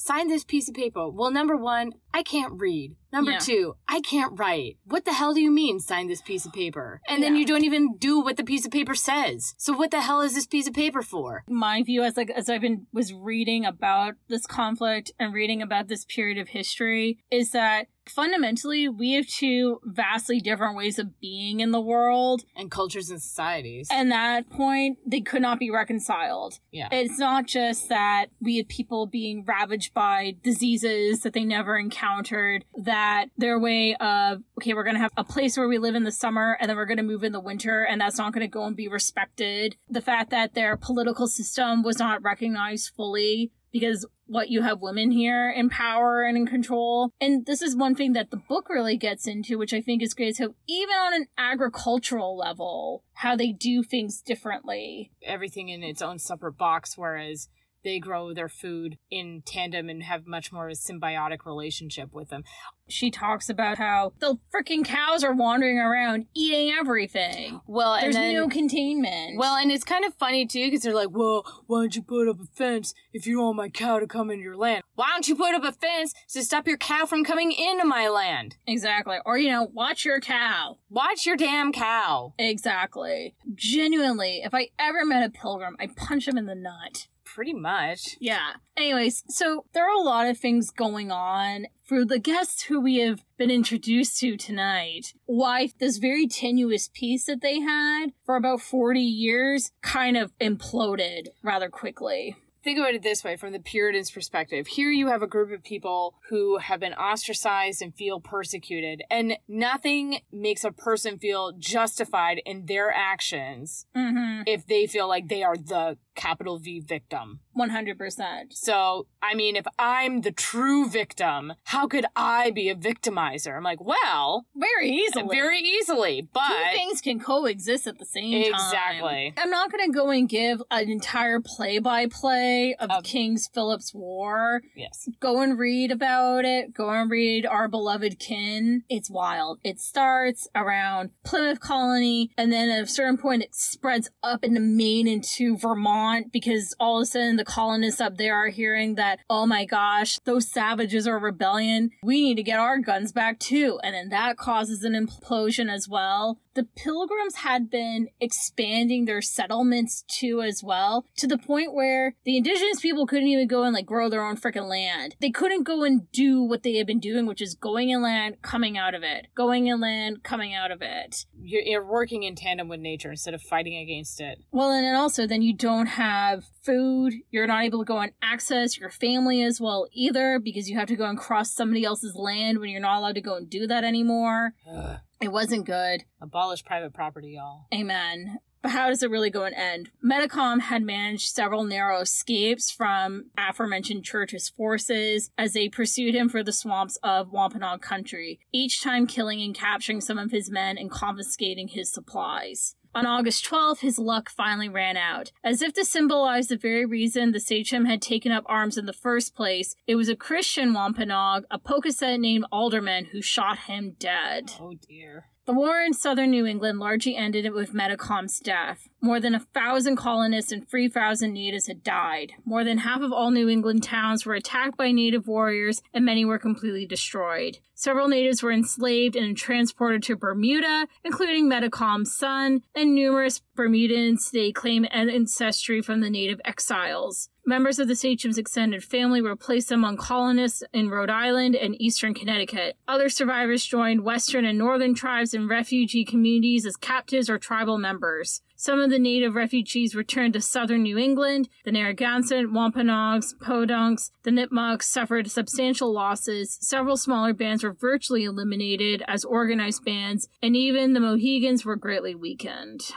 [0.03, 1.11] Sign this piece of paper.
[1.11, 2.97] Well, number one, I can't read.
[3.13, 3.39] Number Yeah.
[3.39, 4.79] two, I can't write.
[4.85, 7.03] What the hell do you mean, sign this piece of paper?
[7.07, 9.55] And then you don't even do what the piece of paper says.
[9.59, 11.45] So what the hell is this piece of paper for?
[11.49, 15.89] My view as like as I've been was reading about this conflict and reading about
[15.89, 21.61] this period of history is that fundamentally we have two vastly different ways of being
[21.61, 23.89] in the world And cultures and societies.
[23.91, 26.59] And that point, they could not be reconciled.
[26.71, 26.89] yeah.
[26.91, 32.65] It's not just that we had people being ravaged by diseases that they never encountered,
[32.77, 36.05] that their way of, okay, we're going to have a place where we live in
[36.05, 38.43] the summer and then we're going to move in the winter and that's not going
[38.43, 39.77] to go and be respected.
[39.89, 45.11] The fact that their political system was not recognized fully because what you have women
[45.11, 47.11] here in power and in control.
[47.21, 50.15] And this is one thing that the book really gets into, which I think is
[50.15, 50.37] great.
[50.37, 55.11] So even on an agricultural level, how they do things differently.
[55.25, 57.49] Everything in its own separate box, whereas
[57.85, 62.29] they grow their food in tandem and have much more of a symbiotic relationship with
[62.29, 62.45] them.
[62.89, 67.61] She talks about how the freaking cows are wandering around eating everything.
[67.67, 69.39] Well, There's and then, no containment.
[69.39, 72.29] well, and it's kind of funny too because they're like, "Well, why don't you put
[72.29, 74.83] up a fence if you don't want my cow to come into your land?
[74.97, 78.09] Why don't you put up a fence to stop your cow from coming into my
[78.09, 78.57] land?
[78.67, 79.19] exactly.
[79.25, 80.79] Or, you know, watch your cow.
[80.89, 83.35] Watch your damn cow." Exactly.
[83.55, 87.07] Genuinely, if I ever met a pilgrim, I'd punch him in the nut.
[87.35, 88.17] Pretty much.
[88.21, 88.53] Yeah.
[88.77, 92.97] Anyways, so there are a lot of things going on for the guests who we
[92.99, 95.15] have been introduced to tonight.
[95.27, 101.29] Why this very tenuous piece that they had for about 40 years kind of imploded
[101.43, 102.37] rather quickly.
[102.63, 104.67] think about it this way from the Puritans' perspective.
[104.67, 109.39] Here you have a group of people who have been ostracized and feel persecuted, and
[109.49, 114.43] nothing makes a person feel justified in their actions Mm-hmm.
[114.47, 117.41] if they feel like they are the capital V victim.
[117.59, 118.53] 100%.
[118.53, 123.57] So, I mean, if I'm the true victim, how could I be a victimizer?
[123.57, 125.37] I'm like, well, Very easily.
[125.37, 128.53] very easily, but Two things can coexist at the same time.
[128.55, 129.35] Exactly.
[129.37, 133.49] I'm not going to go and give an entire play by play of Of- King's
[133.53, 134.63] Philip's War.
[134.75, 135.09] yes.
[135.21, 136.73] Go and read about it.
[136.73, 138.85] Go and read Our Beloved Kin.
[138.89, 139.59] It's wild.
[139.65, 144.61] It starts around Plymouth Colony, and then at a certain point, it spreads up into
[144.61, 149.21] Maine into Vermont because all of a sudden the colonists up there are hearing that,
[149.29, 151.91] oh my gosh, those savages are rebellion.
[152.03, 153.79] We need to get our guns back too.
[153.83, 156.39] And then that causes an implosion as well.
[156.55, 162.37] The pilgrims had been expanding their settlements too as well to the point where the
[162.37, 165.15] indigenous people couldn't even go and like grow their own freaking land.
[165.21, 168.77] They couldn't go and do what they had been doing, which is going inland, coming
[168.77, 171.25] out of it, going inland, coming out of it.
[171.41, 174.41] You're, you're working in tandem with nature instead of fighting against it.
[174.51, 177.15] Well, and then also then you don't have food.
[177.31, 180.89] You're not able to go and access your family as well either because you have
[180.89, 183.67] to go and cross somebody else's land when you're not allowed to go and do
[183.67, 184.55] that anymore.
[184.69, 184.99] Ugh.
[185.21, 186.05] It wasn't good.
[186.21, 187.67] Abolish private property, y'all.
[187.75, 188.39] Amen.
[188.63, 189.91] But how does it really go and end?
[190.05, 196.43] Metacom had managed several narrow escapes from aforementioned Church's forces as they pursued him for
[196.43, 200.91] the swamps of Wampanoag country, each time killing and capturing some of his men and
[200.91, 202.77] confiscating his supplies.
[202.93, 205.31] On August 12th, his luck finally ran out.
[205.45, 208.93] As if to symbolize the very reason the sachem had taken up arms in the
[208.93, 214.53] first place, it was a Christian Wampanoag, a Pocasset named Alderman, who shot him dead.
[214.61, 215.27] Oh dear.
[215.47, 218.89] The war in southern New England largely ended with Metacom's death.
[219.01, 222.35] More than a thousand colonists and 3,000 natives had died.
[222.45, 226.27] More than half of all New England towns were attacked by native warriors, and many
[226.27, 227.59] were completely destroyed.
[227.75, 234.53] Several natives were enslaved and transported to Bermuda, including Metacom's son, and numerous Bermudans they
[234.53, 237.29] claim ancestry from the native exiles.
[237.45, 242.15] Members of the Sachem's extended family were placed among colonists in Rhode Island and eastern
[242.15, 242.77] Connecticut.
[242.89, 248.41] Other survivors joined western and northern tribes and refugee communities as captives or tribal members.
[248.57, 251.49] Some of the native refugees returned to southern New England.
[251.65, 256.57] The Narragansett, Wampanoags, Podunks, the Nipmucks suffered substantial losses.
[256.63, 262.15] Several smaller bands were virtually eliminated as organized bands, and even the Mohegans were greatly
[262.15, 262.91] weakened.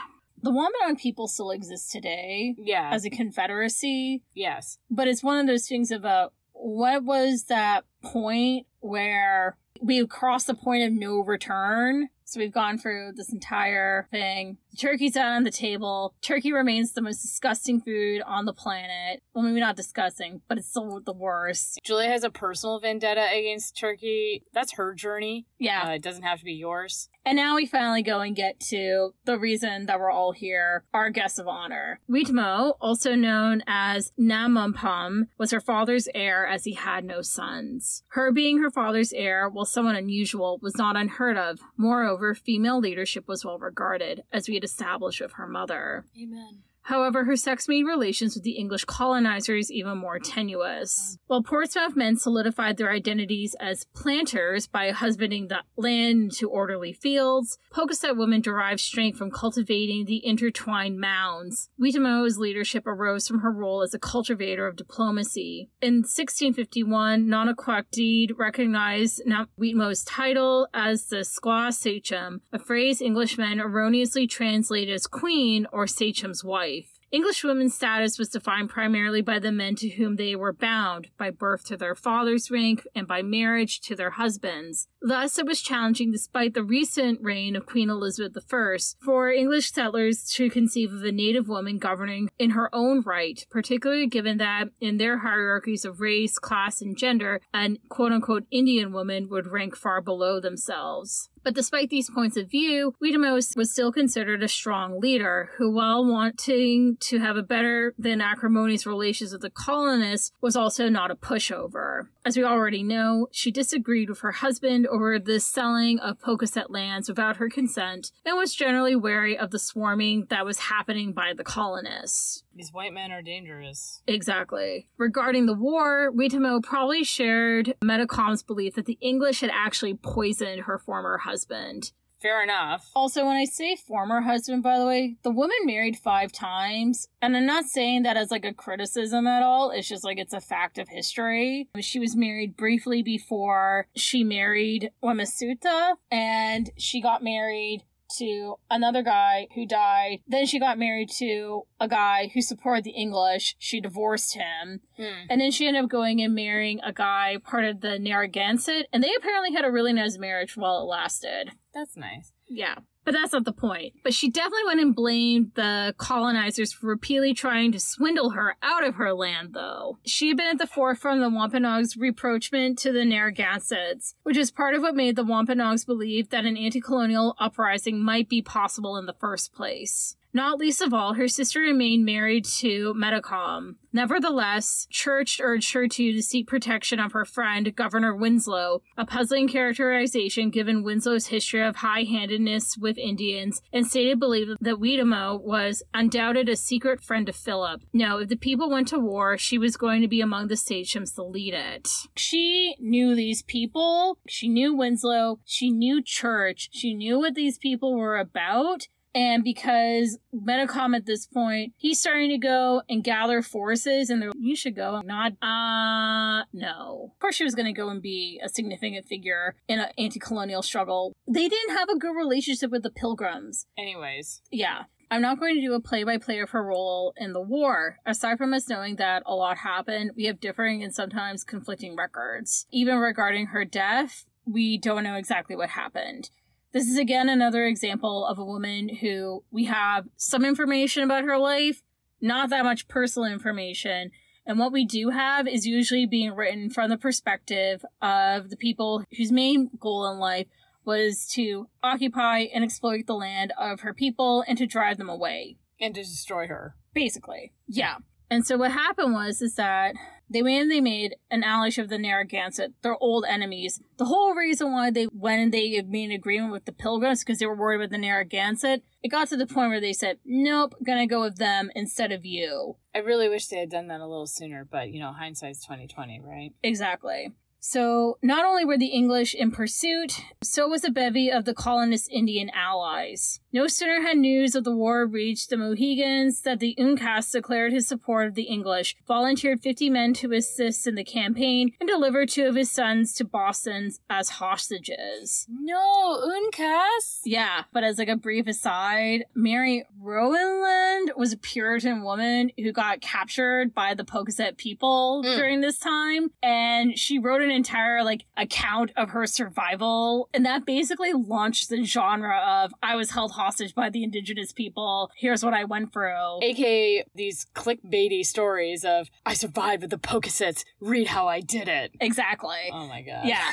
[0.44, 2.90] The Wampanoag people still exist today Yeah.
[2.92, 4.78] as a confederacy, yes.
[4.90, 10.54] but it's one of those things about what was that point where we crossed the
[10.54, 12.08] point of no return.
[12.26, 14.56] So we've gone through this entire thing.
[14.80, 16.14] Turkey's out on the table.
[16.22, 19.20] Turkey remains the most disgusting food on the planet.
[19.34, 21.78] Well, maybe not disgusting, but it's still the worst.
[21.84, 24.42] Julia has a personal vendetta against Turkey.
[24.52, 25.46] That's her journey.
[25.58, 25.88] Yeah.
[25.88, 27.08] Uh, it doesn't have to be yours.
[27.26, 31.08] And now we finally go and get to the reason that we're all here, our
[31.10, 32.00] guest of honor.
[32.10, 38.02] Weetamoo, also known as Namumpum, was her father's heir as he had no sons.
[38.08, 41.60] Her being her father's heir, while somewhat unusual, was not unheard of.
[41.76, 46.04] Moreover, female leadership was well regarded, as we had established with her mother.
[46.16, 46.62] Amen.
[46.84, 51.16] However, her sex made relations with the English colonizers even more tenuous.
[51.26, 57.58] While Portsmouth men solidified their identities as planters by husbanding the land into orderly fields,
[57.72, 61.70] Pocasset women derived strength from cultivating the intertwined mounds.
[61.80, 65.70] Weetamoo's leadership arose from her role as a cultivator of diplomacy.
[65.80, 69.22] In 1651, Nonoquak deed recognized
[69.58, 76.44] Weetamoo's title as the Squaw Sachem, a phrase Englishmen erroneously translated as queen or sachem's
[76.44, 76.73] wife.
[77.14, 81.30] English women's status was defined primarily by the men to whom they were bound, by
[81.30, 84.88] birth to their father's rank, and by marriage to their husbands.
[85.00, 90.24] Thus, it was challenging, despite the recent reign of Queen Elizabeth I, for English settlers
[90.32, 94.96] to conceive of a native woman governing in her own right, particularly given that in
[94.96, 100.00] their hierarchies of race, class, and gender, an quote unquote Indian woman would rank far
[100.00, 101.30] below themselves.
[101.44, 106.04] But despite these points of view, Weetamoo was still considered a strong leader who, while
[106.04, 111.16] wanting to have a better than acrimonious relations with the colonists, was also not a
[111.16, 112.04] pushover.
[112.24, 117.08] As we already know, she disagreed with her husband over the selling of Pocasset lands
[117.10, 121.44] without her consent and was generally wary of the swarming that was happening by the
[121.44, 122.43] colonists.
[122.56, 124.02] These white men are dangerous.
[124.06, 124.88] Exactly.
[124.96, 130.78] Regarding the war, Weetamoo probably shared Metacom's belief that the English had actually poisoned her
[130.78, 131.92] former husband.
[132.24, 132.90] Fair enough.
[132.96, 137.06] Also, when I say former husband, by the way, the woman married five times.
[137.20, 139.70] And I'm not saying that as like a criticism at all.
[139.70, 141.68] It's just like it's a fact of history.
[141.80, 147.82] She was married briefly before she married Wamsutta, and she got married
[148.18, 150.20] to another guy who died.
[150.26, 153.56] Then she got married to a guy who supported the English.
[153.58, 154.80] She divorced him.
[154.96, 155.26] Hmm.
[155.28, 158.88] And then she ended up going and marrying a guy part of the Narragansett.
[158.92, 161.52] And they apparently had a really nice marriage while it lasted.
[161.72, 162.32] That's nice.
[162.48, 162.76] Yeah.
[163.04, 163.94] But that's not the point.
[164.02, 168.84] But she definitely went and blamed the colonizers for repeatedly trying to swindle her out
[168.84, 169.98] of her land, though.
[170.04, 174.50] She had been at the forefront of the Wampanoags' reproachment to the Narragansetts, which is
[174.50, 178.96] part of what made the Wampanoags believe that an anti colonial uprising might be possible
[178.96, 180.16] in the first place.
[180.34, 183.76] Not least of all, her sister remained married to Metacom.
[183.92, 190.50] Nevertheless, Church urged her to, seek protection of her friend, Governor Winslow, a puzzling characterization
[190.50, 196.48] given Winslow's history of high handedness with Indians, and stated belief that Weetamoo was undoubted
[196.48, 197.82] a secret friend of Philip.
[197.92, 201.12] No, if the people went to war, she was going to be among the sachems
[201.12, 201.88] to lead it.
[202.16, 207.96] She knew these people, she knew Winslow, she knew Church, she knew what these people
[207.96, 214.10] were about, and because Metacom at this point, he's starting to go and gather forces,
[214.10, 215.00] and they're you should go.
[215.04, 217.10] Not, uh, no.
[217.14, 220.62] Of course, she was going to go and be a significant figure in an anti-colonial
[220.62, 221.12] struggle.
[221.26, 223.66] They didn't have a good relationship with the Pilgrims.
[223.78, 224.84] Anyways, Yeah.
[225.10, 227.98] I'm not going to do a play by play of her role in the war.
[228.06, 232.66] Aside from us knowing that a lot happened, we have differing and sometimes conflicting records.
[232.72, 236.30] Even regarding her death, we don't know exactly what happened.
[236.74, 241.38] This is again another example of a woman who we have some information about her
[241.38, 241.82] life,
[242.20, 244.10] not that much personal information.
[244.44, 249.04] And what we do have is usually being written from the perspective of the people
[249.16, 250.48] whose main goal in life
[250.84, 255.56] was to occupy and exploit the land of her people and to drive them away.
[255.80, 256.74] and to destroy her.
[256.92, 257.52] Basically.
[257.68, 257.96] Yeah.
[258.30, 259.94] And so what happened was is that
[260.34, 263.80] they went and they made an allies of the Narragansett, their old enemies.
[263.96, 267.38] The whole reason why they went and they made an agreement with the Pilgrims because
[267.38, 268.82] they were worried about the Narragansett.
[269.02, 272.26] It got to the point where they said, "Nope, gonna go with them instead of
[272.26, 275.64] you." I really wish they had done that a little sooner, but you know, hindsight's
[275.64, 276.52] twenty twenty, right?
[276.62, 277.32] Exactly.
[277.66, 282.10] So, not only were the English in pursuit, so was a bevy of the colonist
[282.12, 283.40] Indian allies.
[283.54, 287.86] No sooner had news of the war reached the Mohegans that the Uncas declared his
[287.86, 292.46] support of the English, volunteered 50 men to assist in the campaign, and delivered two
[292.46, 295.46] of his sons to Boston as hostages.
[295.48, 297.20] No, Uncas.
[297.24, 303.00] Yeah, but as like a brief aside, Mary Rowland was a Puritan woman who got
[303.00, 305.36] captured by the Pocasset people Mm.
[305.36, 310.66] during this time, and she wrote an entire like account of her survival, and that
[310.66, 313.43] basically launched the genre of I was held hostage
[313.74, 315.10] by the indigenous people.
[315.16, 316.40] Here's what I went through.
[316.42, 320.64] AKA these clickbaity stories of I survived with the Pocassets.
[320.80, 321.92] Read how I did it.
[322.00, 322.70] exactly.
[322.72, 323.26] Oh my god.
[323.26, 323.50] yeah.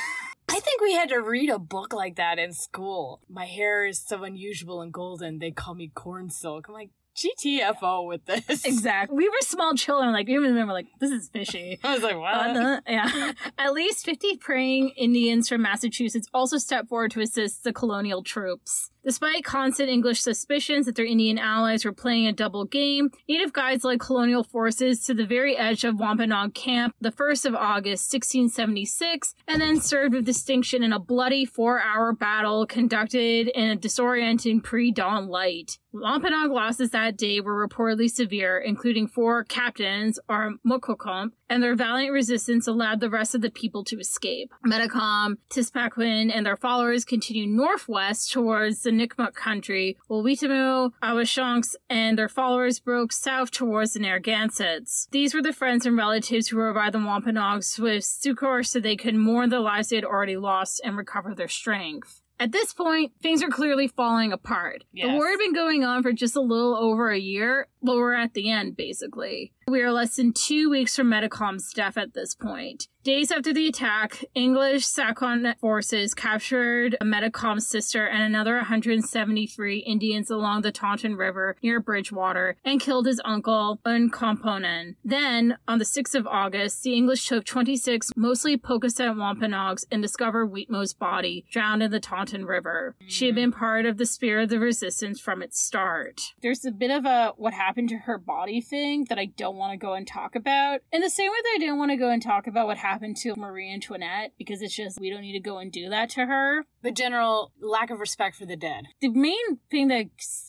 [0.48, 3.20] I think we had to read a book like that in school.
[3.28, 5.38] My hair is so unusual and golden.
[5.38, 6.66] They call me corn silk.
[6.68, 8.64] I'm like, GTFO with this.
[8.64, 9.16] Exactly.
[9.16, 11.78] We were small children, like we even remember like this is fishy.
[11.84, 12.56] I was like, what?
[12.56, 13.32] Uh, yeah.
[13.58, 18.90] At least 50 praying Indians from Massachusetts also stepped forward to assist the colonial troops.
[19.04, 23.82] Despite constant English suspicions that their Indian allies were playing a double game, native guides
[23.82, 29.34] led colonial forces to the very edge of Wampanoag Camp the 1st of August, 1676,
[29.48, 34.62] and then served with distinction in a bloody four hour battle conducted in a disorienting
[34.62, 35.78] pre dawn light.
[35.92, 42.12] Wampanoag losses that day were reportedly severe, including four captains, or Mokokomp, and their valiant
[42.12, 44.52] resistance allowed the rest of the people to escape.
[44.66, 52.18] Metacom, Tispaquin, and their followers continued northwest towards the Nipmuc country, while Weetamoo, Awashonks, and
[52.18, 55.08] their followers broke south towards the Narragansetts.
[55.10, 59.14] These were the friends and relatives who provided the Wampanoags with succor so they could
[59.14, 62.22] mourn the lives they had already lost and recover their strength.
[62.42, 64.82] At this point, things are clearly falling apart.
[64.92, 65.06] Yes.
[65.06, 68.14] The war had been going on for just a little over a year, but we're
[68.14, 69.52] at the end, basically.
[69.68, 72.88] We are less than two weeks from Metacom's death at this point.
[73.04, 80.62] Days after the attack, English Sakon forces captured Metacom's sister and another 173 Indians along
[80.62, 84.94] the Taunton River near Bridgewater and killed his uncle, Unkomponen.
[85.04, 90.52] Then, on the 6th of August, the English took 26 mostly Pocasset Wampanoags and discovered
[90.52, 92.94] Weetamoo's body, drowned in the Taunton River.
[93.08, 93.58] She had been mm.
[93.58, 96.20] part of the spirit of the resistance from its start.
[96.40, 99.72] There's a bit of a what happened to her body thing that I don't want
[99.72, 100.80] to go and talk about.
[100.92, 103.16] In the same way that I didn't want to go and talk about what happened
[103.18, 106.26] to Marie Antoinette, because it's just, we don't need to go and do that to
[106.26, 106.64] her.
[106.82, 108.86] The general lack of respect for the dead.
[109.00, 110.06] The main thing that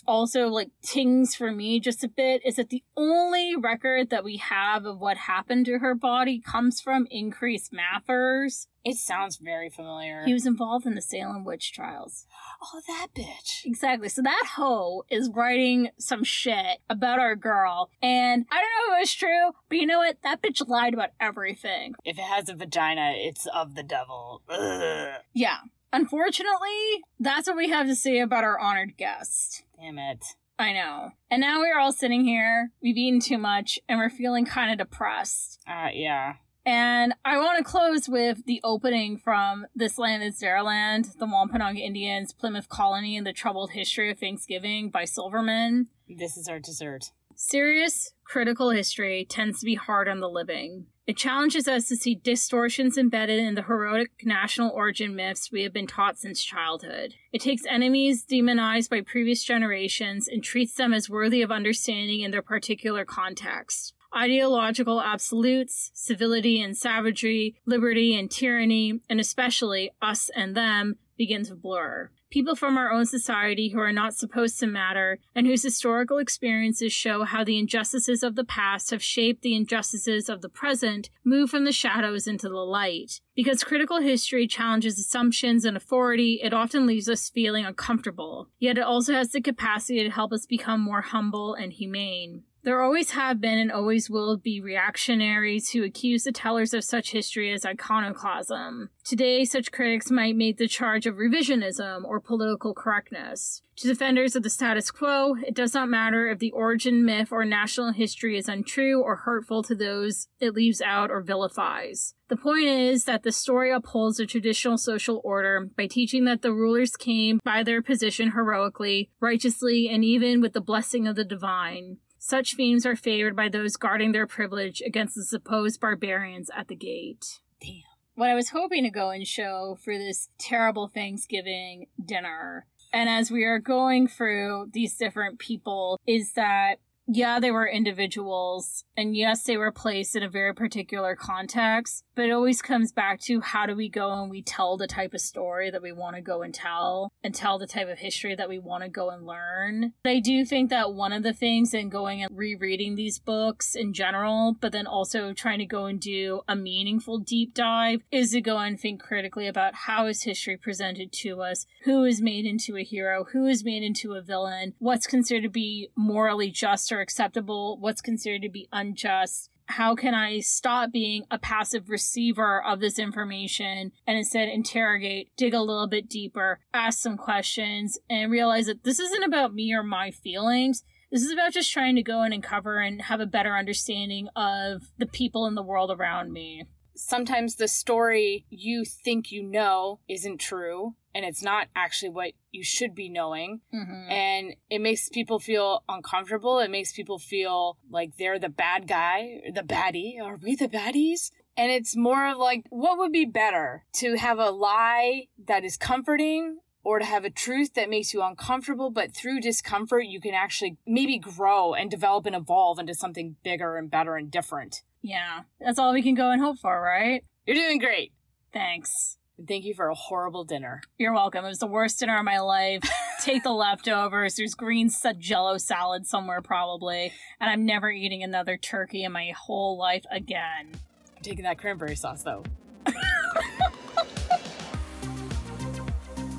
[0.07, 4.37] also like tings for me just a bit is that the only record that we
[4.37, 8.67] have of what happened to her body comes from Increase Mathers.
[8.85, 10.23] It sounds very familiar.
[10.25, 12.25] He was involved in the Salem witch trials.
[12.61, 13.65] oh, that bitch.
[13.65, 14.09] Exactly.
[14.09, 17.89] So that hoe is writing some shit about our girl.
[18.01, 20.17] And I don't know if it was true, but you know what?
[20.23, 21.95] That bitch lied about everything.
[22.03, 24.41] If it has a vagina, it's of the devil.
[24.49, 25.21] Ugh.
[25.33, 25.57] Yeah.
[25.93, 29.63] Unfortunately, that's what we have to say about our honored guest.
[29.79, 30.23] Damn it.
[30.59, 31.11] I know.
[31.31, 34.77] And now we're all sitting here, we've eaten too much, and we're feeling kind of
[34.77, 35.59] depressed.
[35.67, 36.33] Uh, yeah.
[36.65, 41.25] And I want to close with the opening from This Land is Their Land, The
[41.25, 45.87] Wampanoag Indians, Plymouth Colony, and the Troubled History of Thanksgiving by Silverman.
[46.07, 47.11] This is our dessert.
[47.35, 50.85] Serious, critical history tends to be hard on the living.
[51.05, 55.73] It challenges us to see distortions embedded in the heroic national origin myths we have
[55.73, 57.15] been taught since childhood.
[57.33, 62.31] It takes enemies demonized by previous generations and treats them as worthy of understanding in
[62.31, 63.93] their particular context.
[64.15, 71.55] Ideological absolutes, civility and savagery, liberty and tyranny, and especially us and them begin to
[71.55, 72.09] blur.
[72.29, 76.91] People from our own society who are not supposed to matter and whose historical experiences
[76.91, 81.51] show how the injustices of the past have shaped the injustices of the present move
[81.51, 83.21] from the shadows into the light.
[83.35, 88.49] Because critical history challenges assumptions and authority, it often leaves us feeling uncomfortable.
[88.57, 92.43] Yet it also has the capacity to help us become more humble and humane.
[92.63, 97.11] There always have been and always will be reactionaries who accuse the tellers of such
[97.11, 98.89] history as iconoclasm.
[99.03, 103.61] Today, such critics might make the charge of revisionism or political correctness.
[103.77, 107.43] To defenders of the status quo, it does not matter if the origin myth or
[107.43, 112.13] national history is untrue or hurtful to those it leaves out or vilifies.
[112.29, 116.53] The point is that the story upholds the traditional social order by teaching that the
[116.53, 121.97] rulers came by their position heroically, righteously, and even with the blessing of the divine.
[122.25, 126.75] Such themes are favored by those guarding their privilege against the supposed barbarians at the
[126.75, 127.41] gate.
[127.59, 127.81] Damn.
[128.15, 133.29] What I was hoping to go and show for this terrible Thanksgiving dinner, and as
[133.29, 136.75] we are going through these different people, is that
[137.07, 142.25] yeah, they were individuals, and yes, they were placed in a very particular context, but
[142.25, 145.21] it always comes back to how do we go and we tell the type of
[145.21, 148.49] story that we want to go and tell, and tell the type of history that
[148.49, 149.93] we want to go and learn.
[150.05, 153.93] I do think that one of the things in going and rereading these books in
[153.93, 158.41] general, but then also trying to go and do a meaningful deep dive, is to
[158.41, 162.77] go and think critically about how is history presented to us, who is made into
[162.77, 167.01] a hero, who is made into a villain, what's considered to be morally just or
[167.01, 169.49] acceptable, what's considered to be unjust.
[169.67, 175.53] How can I stop being a passive receiver of this information and instead interrogate, dig
[175.53, 179.83] a little bit deeper, ask some questions, and realize that this isn't about me or
[179.83, 180.83] my feelings.
[181.11, 184.27] This is about just trying to go in and cover and have a better understanding
[184.35, 186.65] of the people in the world around me.
[187.05, 192.63] Sometimes the story you think you know isn't true, and it's not actually what you
[192.63, 193.59] should be knowing.
[193.73, 194.09] Mm-hmm.
[194.09, 196.59] And it makes people feel uncomfortable.
[196.59, 200.21] It makes people feel like they're the bad guy, the baddie.
[200.21, 201.31] Are we the baddies?
[201.57, 203.83] And it's more of like, what would be better?
[203.95, 208.23] To have a lie that is comforting or to have a truth that makes you
[208.23, 213.35] uncomfortable, but through discomfort, you can actually maybe grow and develop and evolve into something
[213.43, 214.83] bigger and better and different.
[215.03, 217.23] Yeah, that's all we can go and hope for, right?
[217.45, 218.13] You're doing great.
[218.53, 219.17] Thanks.
[219.37, 220.81] And thank you for a horrible dinner.
[220.97, 221.43] You're welcome.
[221.43, 222.81] It was the worst dinner of my life.
[223.21, 224.35] Take the leftovers.
[224.35, 227.11] There's green jello salad somewhere, probably.
[227.41, 230.71] And I'm never eating another turkey in my whole life again.
[230.71, 232.43] I'm taking that cranberry sauce though.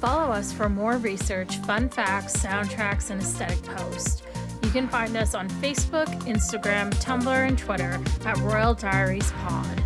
[0.01, 4.23] Follow us for more research, fun facts, soundtracks, and aesthetic posts.
[4.65, 9.85] You can find us on Facebook, Instagram, Tumblr, and Twitter at Royal Diaries Pod.